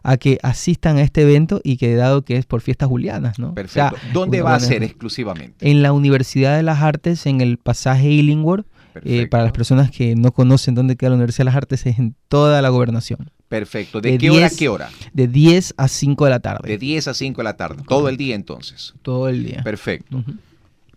[0.03, 3.53] a que asistan a este evento y que dado que es por fiestas julianas, ¿no?
[3.53, 3.97] Perfecto.
[4.13, 5.69] ¿Dónde va a ser exclusivamente?
[5.69, 8.65] En la Universidad de las Artes, en el pasaje Illingworth.
[9.05, 11.97] Eh, para las personas que no conocen dónde queda la Universidad de las Artes, es
[11.97, 13.31] en toda la gobernación.
[13.51, 13.99] Perfecto.
[13.99, 14.89] ¿De, qué hora a qué hora?
[15.11, 16.69] De 10 a 5 de la tarde.
[16.69, 17.83] De 10 a 5 de la tarde.
[17.85, 18.93] Todo el día entonces.
[19.01, 19.61] Todo el día.
[19.61, 20.23] Perfecto.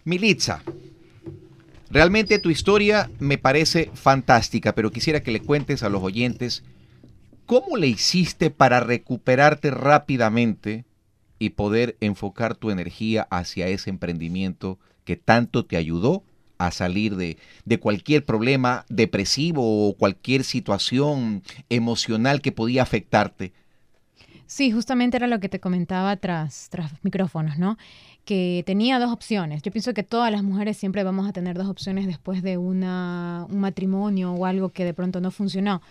[0.04, 0.62] Militza,
[1.90, 6.62] realmente tu historia me parece fantástica, pero quisiera que le cuentes a los oyentes
[7.44, 10.84] cómo le hiciste para recuperarte rápidamente
[11.40, 16.22] y poder enfocar tu energía hacia ese emprendimiento que tanto te ayudó
[16.58, 17.36] a salir de,
[17.80, 23.52] cualquier problema depresivo o cualquier situación emocional que podía afectarte.
[24.46, 27.78] Sí, justamente era lo que te comentaba tras, tras micrófonos, ¿no?
[28.24, 29.62] Que tenía dos opciones.
[29.62, 33.46] Yo pienso que todas las mujeres siempre vamos a tener dos opciones después de una,
[33.50, 35.82] un matrimonio o algo que de pronto no funcionó.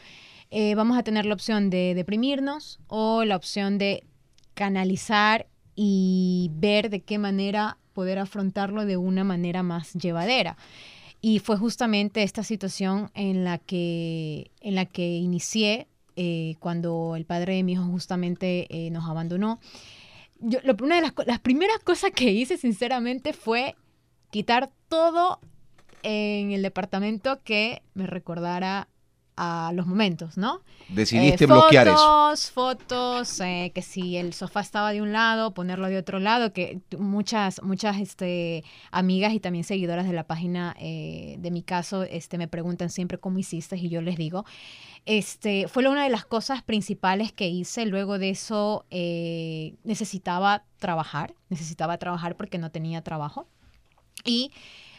[0.52, 4.04] Eh, vamos a tener la opción de deprimirnos o la opción de
[4.54, 10.58] canalizar y ver de qué manera poder afrontarlo de una manera más llevadera.
[11.22, 17.26] Y fue justamente esta situación en la que, en la que inicié eh, cuando el
[17.26, 19.60] padre de mi hijo justamente eh, nos abandonó.
[20.40, 23.76] Yo, una de las, las primeras cosas que hice, sinceramente, fue
[24.32, 25.40] quitar todo
[26.04, 28.90] en el departamento que me recordara
[29.36, 30.62] a los momentos, ¿no?
[30.90, 31.98] Decidiste eh, bloquear eso.
[31.98, 36.54] Fotos, fotos, eh, que si el sofá estaba de un lado, ponerlo de otro lado,
[36.54, 42.04] que muchas, muchas este, amigas y también seguidoras de la página eh, de mi caso
[42.04, 44.46] este, me preguntan siempre cómo hiciste y yo les digo.
[45.06, 47.86] Este, fue una de las cosas principales que hice.
[47.86, 48.86] Luego de eso
[49.84, 53.48] necesitaba trabajar, necesitaba trabajar porque no tenía trabajo.
[54.24, 54.52] Y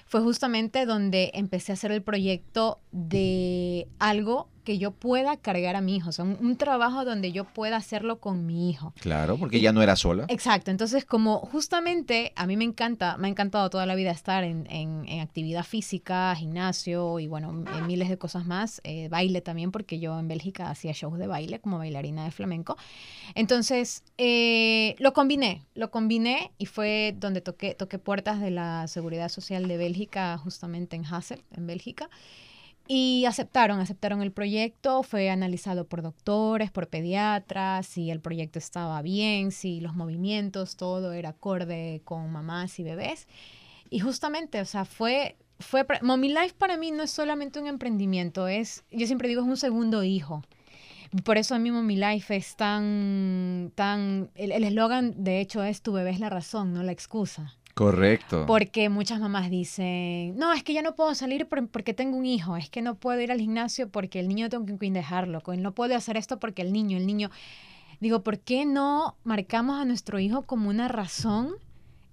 [0.06, 5.80] fue justamente donde empecé a hacer el proyecto de algo que yo pueda cargar a
[5.80, 8.92] mi hijo, o sea, un, trabajo donde yo pueda hacerlo con mi hijo.
[9.00, 10.26] Claro, porque ya no era sola.
[10.28, 14.44] Exacto, entonces como justamente a mí me encanta, me ha encantado toda la vida estar
[14.44, 19.70] en, en, actividad física, gimnasio y bueno, en miles de cosas más, eh, baile también,
[19.70, 22.76] porque yo en Bélgica hacía shows de baile como bailarina de flamenco.
[23.34, 29.28] Entonces, eh, lo combiné, lo combiné y fue donde toqué, toqué puertas de la Seguridad
[29.28, 32.08] Social de Bélgica, justamente en Hassel, en Bélgica.
[32.86, 39.00] Y aceptaron, aceptaron el proyecto, fue analizado por doctores, por pediatras, si el proyecto estaba
[39.00, 43.26] bien, si los movimientos, todo era acorde con mamás y bebés.
[43.88, 48.48] Y justamente, o sea, fue, fue, Mommy Life para mí no es solamente un emprendimiento,
[48.48, 50.42] es, yo siempre digo, es un segundo hijo.
[51.22, 55.92] Por eso a mí Mommy Life es tan, tan, el eslogan de hecho es tu
[55.92, 57.56] bebé es la razón, no la excusa.
[57.74, 58.44] Correcto.
[58.46, 62.56] Porque muchas mamás dicen, no, es que ya no puedo salir porque tengo un hijo,
[62.56, 65.96] es que no puedo ir al gimnasio porque el niño tengo que dejarlo, no puedo
[65.96, 67.30] hacer esto porque el niño, el niño...
[68.00, 71.54] Digo, ¿por qué no marcamos a nuestro hijo como una razón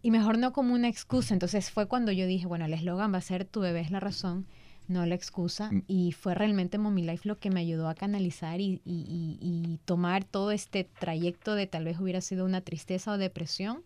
[0.02, 1.34] y mejor no como una excusa?
[1.34, 4.00] Entonces fue cuando yo dije, bueno, el eslogan va a ser tu bebé es la
[4.00, 4.46] razón,
[4.88, 5.72] no la excusa.
[5.72, 5.84] Mm.
[5.88, 10.52] Y fue realmente Mommy Life lo que me ayudó a canalizar y, y tomar todo
[10.52, 13.84] este trayecto de tal vez hubiera sido una tristeza o depresión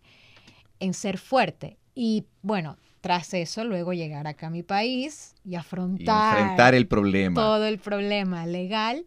[0.80, 1.78] en ser fuerte.
[1.94, 7.40] Y bueno, tras eso, luego llegar acá a mi país y afrontar enfrentar el problema.
[7.40, 9.04] Todo el problema legal.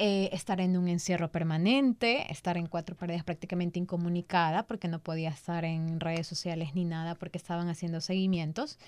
[0.00, 5.28] Eh, estar en un encierro permanente, estar en cuatro paredes prácticamente incomunicada porque no podía
[5.28, 8.78] estar en redes sociales ni nada porque estaban haciendo seguimientos.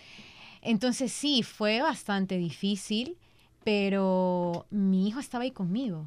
[0.63, 3.17] Entonces sí, fue bastante difícil,
[3.65, 6.07] pero mi hijo estaba ahí conmigo.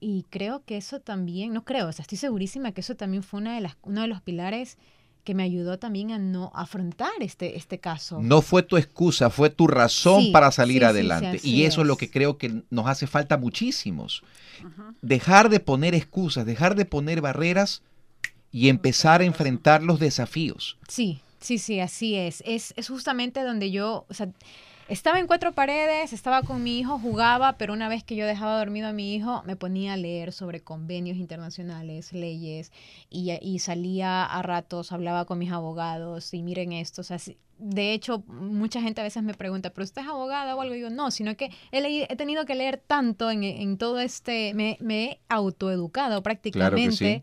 [0.00, 3.40] Y creo que eso también, no creo, o sea, estoy segurísima que eso también fue
[3.40, 4.76] una de las, uno de los pilares
[5.24, 8.20] que me ayudó también a no afrontar este, este caso.
[8.20, 11.40] No fue tu excusa, fue tu razón para salir adelante.
[11.42, 11.86] y eso es.
[11.86, 14.22] lo que creo que nos hace falta muchísimos.
[15.00, 17.82] Dejar de poner excusas, dejar de poner barreras
[18.52, 20.76] y empezar a enfrentar los desafíos.
[20.88, 22.42] Sí, sí, sí, así es.
[22.46, 24.28] Es, es justamente donde yo, o sea,
[24.88, 28.58] estaba en cuatro paredes, estaba con mi hijo, jugaba, pero una vez que yo dejaba
[28.58, 32.70] dormido a mi hijo, me ponía a leer sobre convenios internacionales, leyes,
[33.08, 37.18] y, salía a ratos, hablaba con mis abogados, y miren esto, o sea,
[37.58, 40.74] de hecho, mucha gente a veces me pregunta, ¿pero usted es abogada o algo?
[40.74, 44.76] Y digo, no, sino que he, he tenido que leer tanto en, todo este, me,
[44.90, 47.22] he autoeducado prácticamente.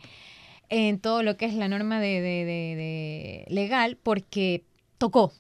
[0.69, 4.63] en todo lo que es la norma de, de- de- de legal porque
[4.97, 5.33] tocó.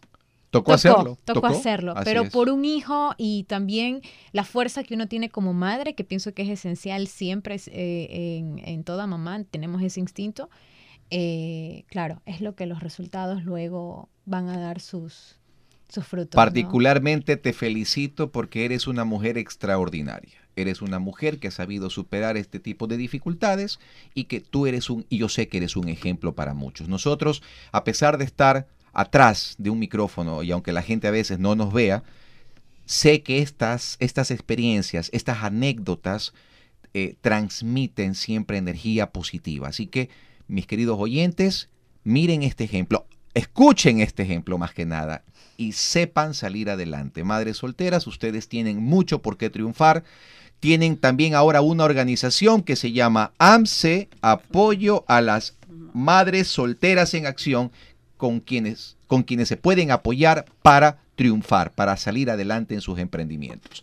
[0.51, 1.17] Tocó, hacerlo.
[1.25, 2.29] Tocó, hacerlo, Así pero es.
[2.29, 4.01] por un hijo y también
[4.33, 8.59] la fuerza que uno tiene como madre, que pienso que es esencial siempre eh, en,
[8.63, 10.49] en toda mamá, tenemos ese instinto.
[11.09, 15.39] eh, claro, es lo que los resultados luego van a dar sus,
[15.89, 16.35] sus frutos.
[16.35, 16.37] ¿no?
[16.37, 20.33] Particularmente te felicito porque eres una mujer extraordinaria.
[20.57, 23.79] Eres una mujer que ha sabido superar este tipo de dificultades
[24.13, 26.89] y que tú eres un, y yo sé que eres un ejemplo para muchos.
[26.89, 27.41] Nosotros,
[27.71, 31.55] a pesar de estar atrás de un micrófono y aunque la gente a veces no
[31.55, 32.03] nos vea,
[32.85, 36.33] sé que estas, estas experiencias, estas anécdotas
[36.93, 39.69] eh, transmiten siempre energía positiva.
[39.69, 40.09] Así que,
[40.47, 41.69] mis queridos oyentes,
[42.03, 45.23] miren este ejemplo, escuchen este ejemplo más que nada
[45.55, 47.23] y sepan salir adelante.
[47.23, 50.03] Madres solteras, ustedes tienen mucho por qué triunfar.
[50.59, 55.55] Tienen también ahora una organización que se llama AMSE, Apoyo a las
[55.93, 57.71] Madres Solteras en Acción,
[58.21, 63.81] con quienes, con quienes se pueden apoyar para triunfar, para salir adelante en sus emprendimientos.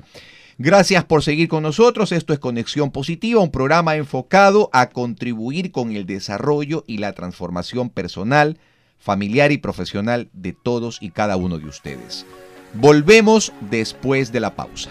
[0.59, 2.13] Gracias por seguir con nosotros.
[2.13, 7.91] Esto es Conexión Positiva, un programa enfocado a contribuir con el desarrollo y la transformación
[7.91, 8.59] personal,
[9.01, 12.25] familiar y profesional de todos y cada uno de ustedes.
[12.75, 14.91] Volvemos después de la pausa.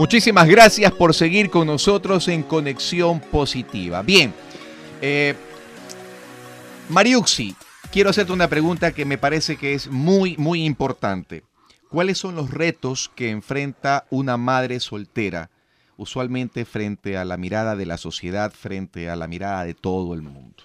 [0.00, 4.00] Muchísimas gracias por seguir con nosotros en Conexión Positiva.
[4.00, 4.32] Bien,
[5.02, 5.34] eh,
[6.88, 7.54] Mariuxi,
[7.92, 11.44] quiero hacerte una pregunta que me parece que es muy, muy importante.
[11.90, 15.50] ¿Cuáles son los retos que enfrenta una madre soltera,
[15.98, 20.22] usualmente frente a la mirada de la sociedad, frente a la mirada de todo el
[20.22, 20.62] mundo?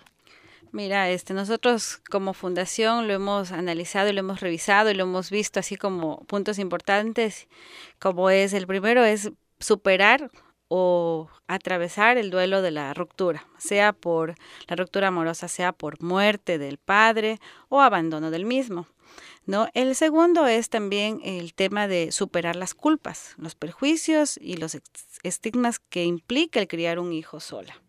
[0.75, 5.29] Mira, este, nosotros como fundación lo hemos analizado y lo hemos revisado y lo hemos
[5.29, 7.47] visto así como puntos importantes,
[7.97, 10.29] como es el primero es superar
[10.67, 14.35] o atravesar el duelo de la ruptura, sea por
[14.67, 18.85] la ruptura amorosa, sea por muerte del padre o abandono del mismo.
[19.45, 19.69] ¿no?
[19.75, 24.77] El segundo es también el tema de superar las culpas, los perjuicios y los
[25.23, 27.81] estigmas que implica el criar un hijo sola.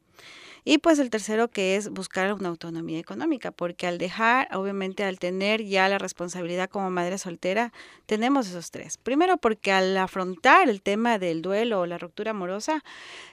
[0.68, 5.20] Y pues el tercero que es buscar una autonomía económica, porque al dejar, obviamente al
[5.20, 7.72] tener ya la responsabilidad como madre soltera,
[8.06, 8.98] tenemos esos tres.
[8.98, 12.82] Primero porque al afrontar el tema del duelo o la ruptura amorosa,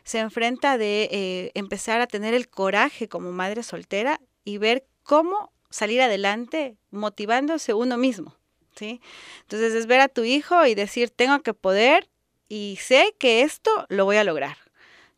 [0.04, 5.52] se enfrenta de eh, empezar a tener el coraje como madre soltera y ver cómo
[5.72, 8.36] salir adelante motivándose uno mismo.
[8.76, 9.02] ¿sí?
[9.42, 12.08] Entonces es ver a tu hijo y decir, tengo que poder
[12.48, 14.63] y sé que esto lo voy a lograr.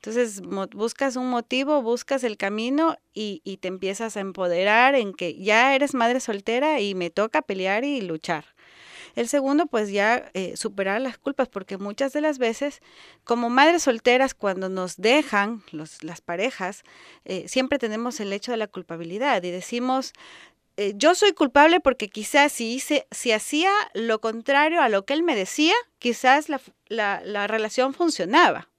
[0.05, 5.35] Entonces buscas un motivo, buscas el camino y, y, te empiezas a empoderar en que
[5.35, 8.45] ya eres madre soltera y me toca pelear y luchar.
[9.15, 12.81] El segundo, pues ya eh, superar las culpas, porque muchas de las veces,
[13.23, 16.83] como madres solteras, cuando nos dejan los, las parejas,
[17.23, 20.13] eh, siempre tenemos el hecho de la culpabilidad y decimos,
[20.77, 25.13] eh, yo soy culpable porque quizás si, hice, si hacía lo contrario a lo que
[25.13, 28.69] él me decía, quizás la, la, la relación funcionaba.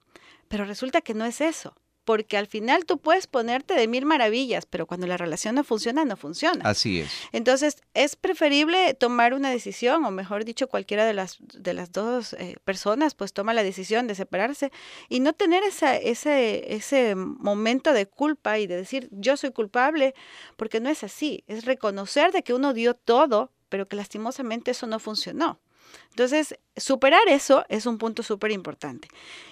[0.49, 1.75] Pero resulta que no es eso,
[2.07, 6.05] porque al final tú puedes ponerte de mil maravillas, pero cuando la relación no funciona,
[6.05, 6.65] no funciona.
[6.65, 7.11] Así es.
[7.33, 12.35] Entonces, es preferible tomar una decisión, o mejor dicho, cualquiera de las, de las dos
[12.35, 14.71] eh, personas, pues toma la decisión de separarse
[15.09, 20.15] y no tener esa, ese, ese momento de culpa y de decir, yo soy culpable,
[20.57, 21.43] porque no es así.
[21.49, 25.59] Es reconocer de que uno dio todo, pero que lastimosamente eso no funcionó.
[26.11, 29.09] Entonces, superar eso es un punto súper importante.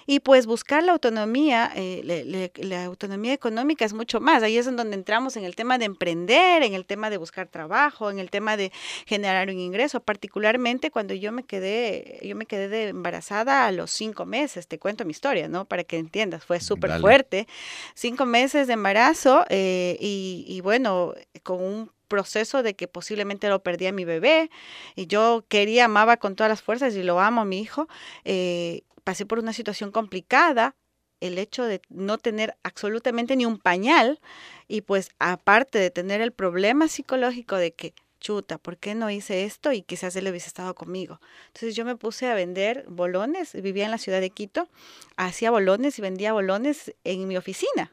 [0.07, 4.41] Y pues buscar la autonomía, eh, le, le, la autonomía económica es mucho más.
[4.41, 7.47] Ahí es en donde entramos en el tema de emprender, en el tema de buscar
[7.47, 8.71] trabajo, en el tema de
[9.05, 9.99] generar un ingreso.
[9.99, 14.67] Particularmente cuando yo me quedé, yo me quedé de embarazada a los cinco meses.
[14.67, 15.65] Te cuento mi historia, ¿no?
[15.65, 17.47] Para que entiendas, fue súper fuerte.
[17.93, 21.13] Cinco meses de embarazo eh, y, y bueno,
[21.43, 24.49] con un proceso de que posiblemente lo perdí a mi bebé
[24.95, 27.87] y yo quería, amaba con todas las fuerzas y lo amo a mi hijo.
[28.23, 30.75] Eh, pasé por una situación complicada
[31.21, 34.19] el hecho de no tener absolutamente ni un pañal
[34.67, 39.45] y pues aparte de tener el problema psicológico de que chuta, ¿por qué no hice
[39.45, 39.71] esto?
[39.71, 41.19] Y quizás él hubiese estado conmigo.
[41.47, 44.67] Entonces yo me puse a vender bolones, vivía en la ciudad de Quito,
[45.15, 47.91] hacía bolones y vendía bolones en mi oficina.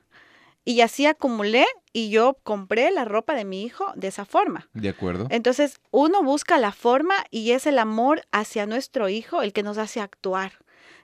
[0.65, 4.68] Y así acumulé y yo compré la ropa de mi hijo de esa forma.
[4.72, 5.26] De acuerdo.
[5.30, 9.78] Entonces uno busca la forma y es el amor hacia nuestro hijo el que nos
[9.78, 10.53] hace actuar.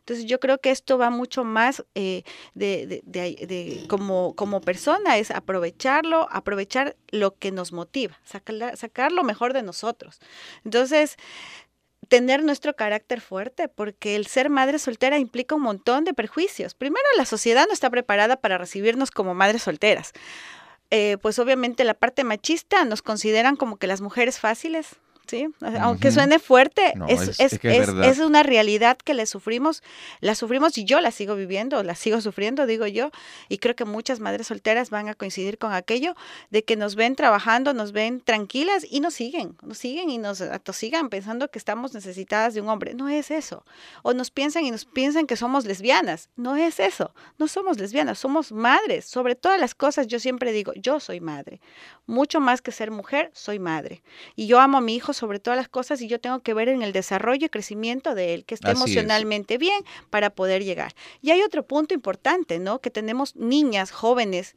[0.09, 2.23] Entonces yo creo que esto va mucho más eh,
[2.55, 9.53] de, como, como persona, es aprovecharlo, aprovechar lo que nos motiva, sacar, sacar lo mejor
[9.53, 10.19] de nosotros.
[10.65, 11.19] Entonces,
[12.09, 16.75] tener nuestro carácter fuerte, porque el ser madre soltera implica un montón de perjuicios.
[16.75, 20.15] Primero, la sociedad no está preparada para recibirnos como madres solteras.
[20.91, 24.97] Eh, pues obviamente la parte machista nos consideran como que las mujeres fáciles,
[25.29, 25.49] ¿sí?
[25.81, 29.83] Aunque suene fuerte, es, es, es, una realidad que le sufrimos,
[30.21, 33.11] la sufrimos y yo la sigo viviendo, la sigo sufriendo, digo yo,
[33.49, 36.15] y creo que muchas madres solteras van a coincidir con aquello
[36.51, 40.41] de que nos ven trabajando, nos ven tranquilas y nos siguen, nos siguen y nos
[40.41, 42.95] atosigan pensando que estamos necesitadas de un hombre.
[42.95, 43.65] No es eso.
[44.03, 46.31] O nos piensan y nos piensan que somos lesbianas.
[46.37, 47.15] No es eso.
[47.39, 49.05] No somos lesbianas, somos madres.
[49.05, 51.61] Sobre todas las cosas yo siempre digo, yo soy madre.
[52.07, 54.03] Mucho más que ser mujer, soy madre.
[54.35, 56.69] Y yo amo a mi hijo sobre todas las cosas y yo tengo que ver
[56.69, 60.95] en el desarrollo y crecimiento de él, que esté emocionalmente bien para poder llegar.
[61.21, 62.81] Y hay otro punto importante, ¿no?
[62.81, 64.57] Que tenemos niñas, jóvenes,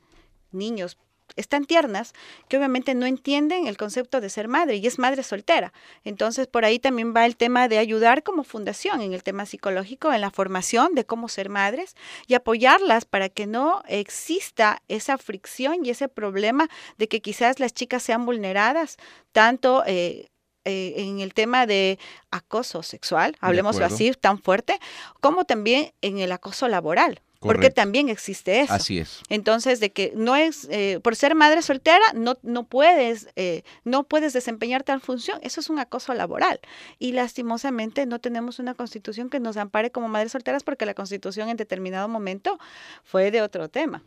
[0.51, 0.97] niños,
[1.35, 2.13] están tiernas
[2.47, 5.73] que obviamente no entienden el concepto de ser madre y es madre soltera.
[6.03, 10.11] Entonces, por ahí también va el tema de ayudar como fundación en el tema psicológico,
[10.13, 11.95] en la formación de cómo ser madres
[12.27, 17.73] y apoyarlas para que no exista esa fricción y ese problema de que quizás las
[17.73, 18.97] chicas sean vulneradas
[19.31, 20.30] tanto eh,
[20.65, 21.97] eh, en el tema de
[22.29, 24.79] acoso sexual, hablemos así, tan fuerte,
[25.19, 27.21] como también en el acoso laboral.
[27.39, 28.73] Porque también existe eso.
[28.73, 29.21] Así es.
[29.29, 34.03] Entonces, de que no es, eh, por ser madre soltera, no, no puedes, eh, no
[34.03, 35.39] puedes desempeñar tal función.
[35.41, 36.59] Eso es un acoso laboral.
[36.99, 41.49] Y lastimosamente no tenemos una constitución que nos ampare como madres solteras porque la constitución
[41.49, 42.59] en determinado momento
[43.03, 44.03] fue de otro tema.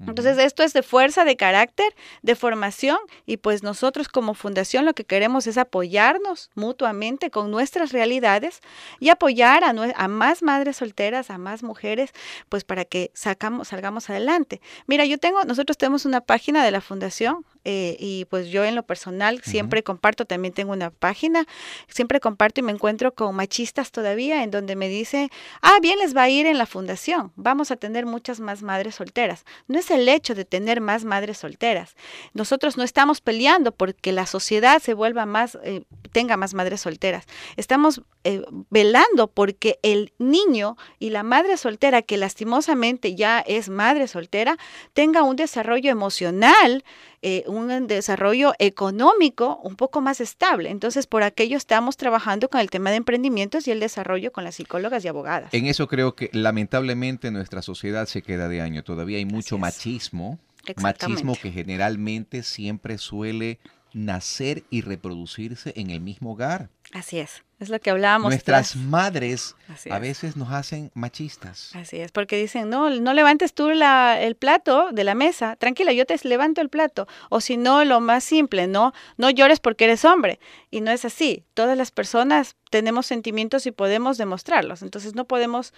[0.00, 4.94] Entonces, esto es de fuerza, de carácter, de formación y pues nosotros como fundación lo
[4.94, 8.60] que queremos es apoyarnos mutuamente con nuestras realidades
[9.00, 12.12] y apoyar a, a más madres solteras, a más mujeres,
[12.48, 14.60] pues para que sacamos, salgamos adelante.
[14.86, 18.76] Mira, yo tengo, nosotros tenemos una página de la fundación, eh, y pues yo en
[18.76, 21.46] lo personal siempre comparto, también tengo una página,
[21.88, 25.30] siempre comparto y me encuentro con machistas todavía en donde me dice,
[25.62, 28.94] ah, bien les va a ir en la fundación, vamos a tener muchas más madres
[28.94, 29.44] solteras.
[29.66, 31.94] No es el hecho de tener más madres solteras.
[32.34, 37.26] Nosotros no estamos peleando porque la sociedad se vuelva más, eh, tenga más madres solteras.
[37.56, 44.08] Estamos eh, velando porque el niño y la madre soltera, que lastimosamente ya es madre
[44.08, 44.56] soltera,
[44.92, 46.84] tenga un desarrollo emocional
[47.28, 50.70] eh, un desarrollo económico un poco más estable.
[50.70, 54.54] Entonces, por aquello estamos trabajando con el tema de emprendimientos y el desarrollo con las
[54.54, 55.52] psicólogas y abogadas.
[55.52, 58.84] En eso creo que lamentablemente nuestra sociedad se queda de año.
[58.84, 60.38] Todavía hay mucho machismo,
[60.80, 63.58] machismo que generalmente siempre suele
[63.96, 66.68] nacer y reproducirse en el mismo hogar.
[66.92, 67.42] Así es.
[67.58, 68.28] Es lo que hablábamos.
[68.28, 69.56] Nuestras madres
[69.90, 71.74] a veces nos hacen machistas.
[71.74, 75.94] Así es, porque dicen, no, no levantes tú la, el plato de la mesa, tranquila,
[75.94, 77.08] yo te levanto el plato.
[77.30, 80.38] O si no, lo más simple, no, no llores porque eres hombre.
[80.70, 81.44] Y no es así.
[81.54, 84.82] Todas las personas tenemos sentimientos y podemos demostrarlos.
[84.82, 85.72] Entonces no podemos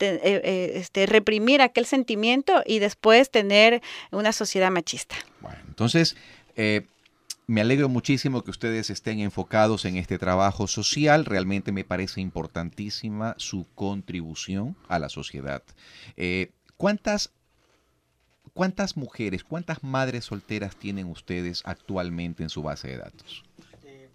[0.00, 5.16] eh, eh, este, reprimir aquel sentimiento y después tener una sociedad machista.
[5.40, 6.16] Bueno, entonces...
[6.54, 6.84] Eh,
[7.52, 11.26] me alegro muchísimo que ustedes estén enfocados en este trabajo social.
[11.26, 15.62] Realmente me parece importantísima su contribución a la sociedad.
[16.16, 17.30] Eh, ¿cuántas,
[18.54, 23.44] ¿Cuántas mujeres, cuántas madres solteras tienen ustedes actualmente en su base de datos?
[23.84, 24.08] Eh,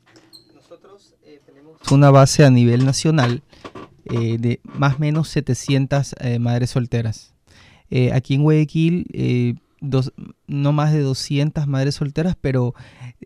[0.55, 3.43] nosotros eh, tenemos una base a nivel nacional
[4.05, 7.33] de más o menos 700 madres solteras.
[8.13, 12.73] aquí en Guayaquil no más de 200 madres solteras, pero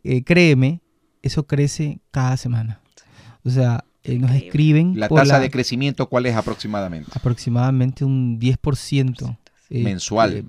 [0.04, 0.82] eh, créeme,
[1.22, 2.82] eso crece cada semana.
[3.44, 5.00] O sea, eh, nos escriben.
[5.00, 7.12] ¿La tasa de crecimiento cuál es aproximadamente?
[7.14, 9.38] Aproximadamente un 10%.
[9.70, 10.46] Eh, Mensual.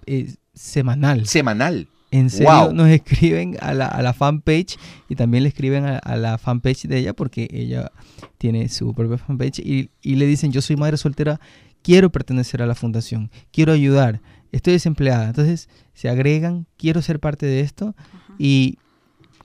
[0.54, 1.26] semanal.
[1.26, 1.88] Semanal.
[2.10, 4.76] En serio, nos escriben a la, a la, fanpage
[5.08, 7.90] y también le escriben a, la fanpage de ella porque ella
[8.36, 11.40] tiene su propia fanpage y, y le dicen, yo soy madre soltera,
[11.82, 14.20] quiero pertenecer a la fundación, quiero ayudar,
[14.52, 15.26] estoy desempleada.
[15.26, 17.96] Entonces se agregan, quiero ser parte de esto
[18.38, 18.78] y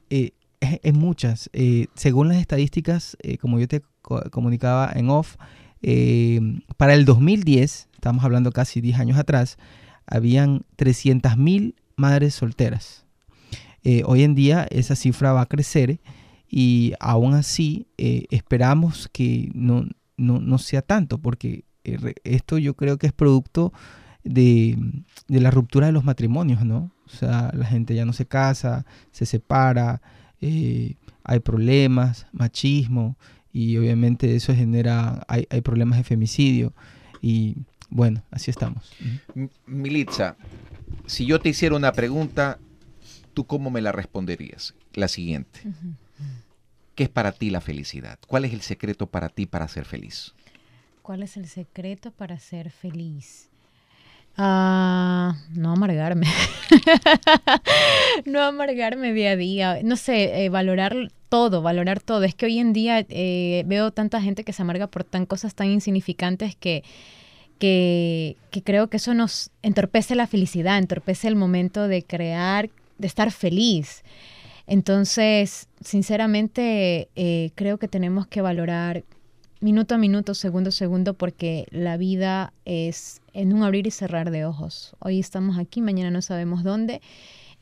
[0.09, 1.49] eh, es, muchas.
[1.53, 3.81] Eh, según las estadísticas, eh, como yo te
[4.31, 5.37] comunicaba en off,
[6.77, 9.57] para el 2010, estamos hablando casi 10 años atrás,
[10.05, 13.05] habían 300.000 madres solteras.
[14.05, 16.01] Hoy en día esa cifra va a crecer
[16.49, 19.85] y aún así esperamos que no,
[20.17, 21.63] no, sea tanto, porque
[22.23, 23.71] esto yo creo que es producto
[24.29, 24.77] de,
[25.27, 26.91] de, la ruptura de los matrimonios, ¿no?
[27.05, 30.01] O sea, la gente ya no se casa, se separa,
[30.41, 33.17] hay problemas, machismo,
[33.57, 36.73] y obviamente eso genera, hay, problemas de femicidio
[37.21, 37.55] y
[37.89, 38.93] bueno, así estamos.
[39.65, 40.35] Militza,
[41.07, 42.59] si yo te hiciera una pregunta,
[43.33, 44.75] ¿tú cómo me la responderías?
[44.93, 45.61] La siguiente.
[46.93, 48.19] ¿Qué es para ti la felicidad?
[48.27, 50.35] ¿Cuál es el secreto para ti para ser feliz?
[51.01, 53.49] ¿Cuál es el secreto para ser feliz?
[54.37, 56.27] Ah, no amargarme.
[58.25, 59.79] no amargarme día a día.
[59.83, 62.23] No sé, eh, valorar todo, valorar todo.
[62.23, 65.55] Es que hoy en día eh, veo tanta gente que se amarga por tan cosas
[65.55, 66.83] tan insignificantes que,
[67.57, 72.69] que, creo que eso nos entorpece la felicidad, entorpece el momento de crear,
[72.99, 74.03] de estar feliz.
[74.67, 79.03] Entonces, sinceramente, eh, creo que tenemos que valorar
[79.59, 84.31] minuto a minuto, segundo a segundo, porque la vida es en un abrir y cerrar
[84.31, 84.95] de ojos.
[84.99, 87.01] Hoy estamos aquí, mañana no sabemos dónde.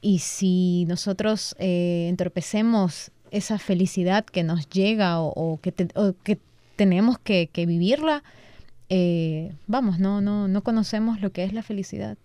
[0.01, 5.71] Y si nosotros eh, entorpecemos esa felicidad que nos llega o, que,
[6.75, 8.23] tenemos que, vivirla,
[8.89, 12.17] eh, vamos, no, no, no conocemos lo que es la felicidad.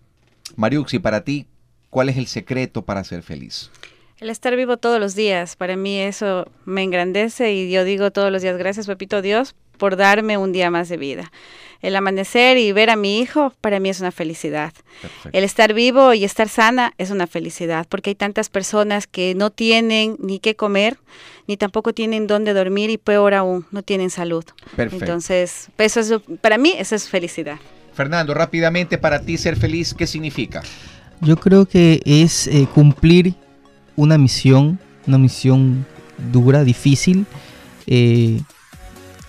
[0.55, 1.47] Mariuxi, para ti,
[1.89, 3.71] ¿cuál es el secreto para ser feliz?
[4.21, 8.31] El estar vivo todos los días, para mí eso me engrandece y yo digo todos
[8.31, 11.31] los días, gracias Pepito Dios por darme un día más de vida.
[11.81, 14.73] El amanecer y ver a mi hijo para mí es una felicidad.
[15.33, 19.49] El estar vivo y estar sana es una felicidad, porque hay tantas personas que no
[19.49, 20.99] tienen ni qué comer,
[21.47, 24.45] ni tampoco tienen dónde dormir y peor aún, no tienen salud.
[24.77, 27.57] Entonces, eso para mí eso es felicidad.
[27.95, 30.61] Fernando, rápidamente, para ti ser feliz, ¿qué significa?
[31.21, 33.33] Yo creo que es eh, cumplir
[33.95, 35.85] una misión, una misión
[36.31, 37.25] dura, difícil.
[37.87, 38.41] Eh,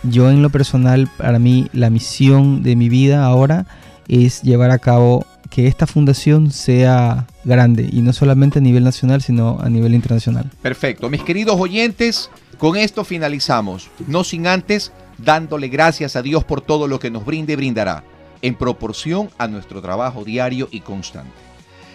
[0.03, 3.67] yo en lo personal, para mí, la misión de mi vida ahora
[4.09, 9.21] es llevar a cabo que esta fundación sea grande y no solamente a nivel nacional,
[9.23, 10.51] sino a nivel internacional.
[10.63, 11.11] Perfecto.
[11.11, 13.91] Mis queridos oyentes, con esto finalizamos.
[14.07, 18.03] No sin antes dándole gracias a Dios por todo lo que nos brinde y brindará,
[18.41, 21.33] en proporción a nuestro trabajo diario y constante.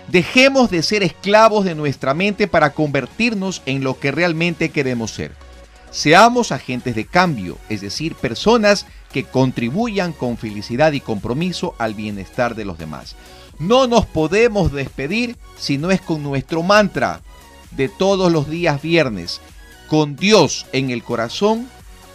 [0.08, 5.34] Dejemos de ser esclavos de nuestra mente para convertirnos en lo que realmente queremos ser.
[5.92, 12.56] Seamos agentes de cambio, es decir, personas que contribuyan con felicidad y compromiso al bienestar
[12.56, 13.16] de los demás.
[13.60, 17.22] No nos podemos despedir si no es con nuestro mantra
[17.72, 19.42] de todos los días viernes.
[19.88, 21.68] Con Dios en el corazón,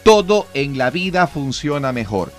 [0.03, 2.32] todo en la vida funciona mejor.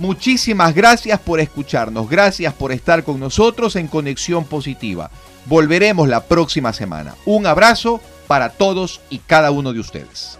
[0.00, 5.10] Muchísimas gracias por escucharnos, gracias por estar con nosotros en Conexión Positiva.
[5.44, 7.16] Volveremos la próxima semana.
[7.26, 10.38] Un abrazo para todos y cada uno de ustedes.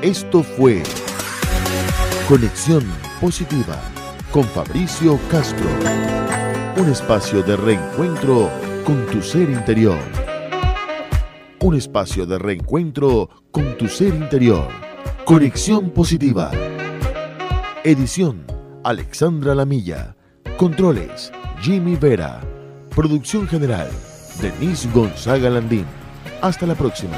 [0.00, 0.84] Esto fue
[2.28, 2.84] Conexión
[3.20, 3.76] Positiva
[4.30, 5.68] con Fabricio Castro.
[6.76, 8.48] Un espacio de reencuentro
[8.84, 9.98] con tu ser interior
[11.60, 14.68] un espacio de reencuentro con tu ser interior.
[15.24, 16.50] Conexión positiva.
[17.84, 18.44] Edición
[18.84, 20.16] Alexandra Lamilla.
[20.56, 22.40] Controles Jimmy Vera.
[22.94, 23.90] Producción general
[24.40, 25.86] Denise Gonzaga Landín.
[26.40, 27.16] Hasta la próxima.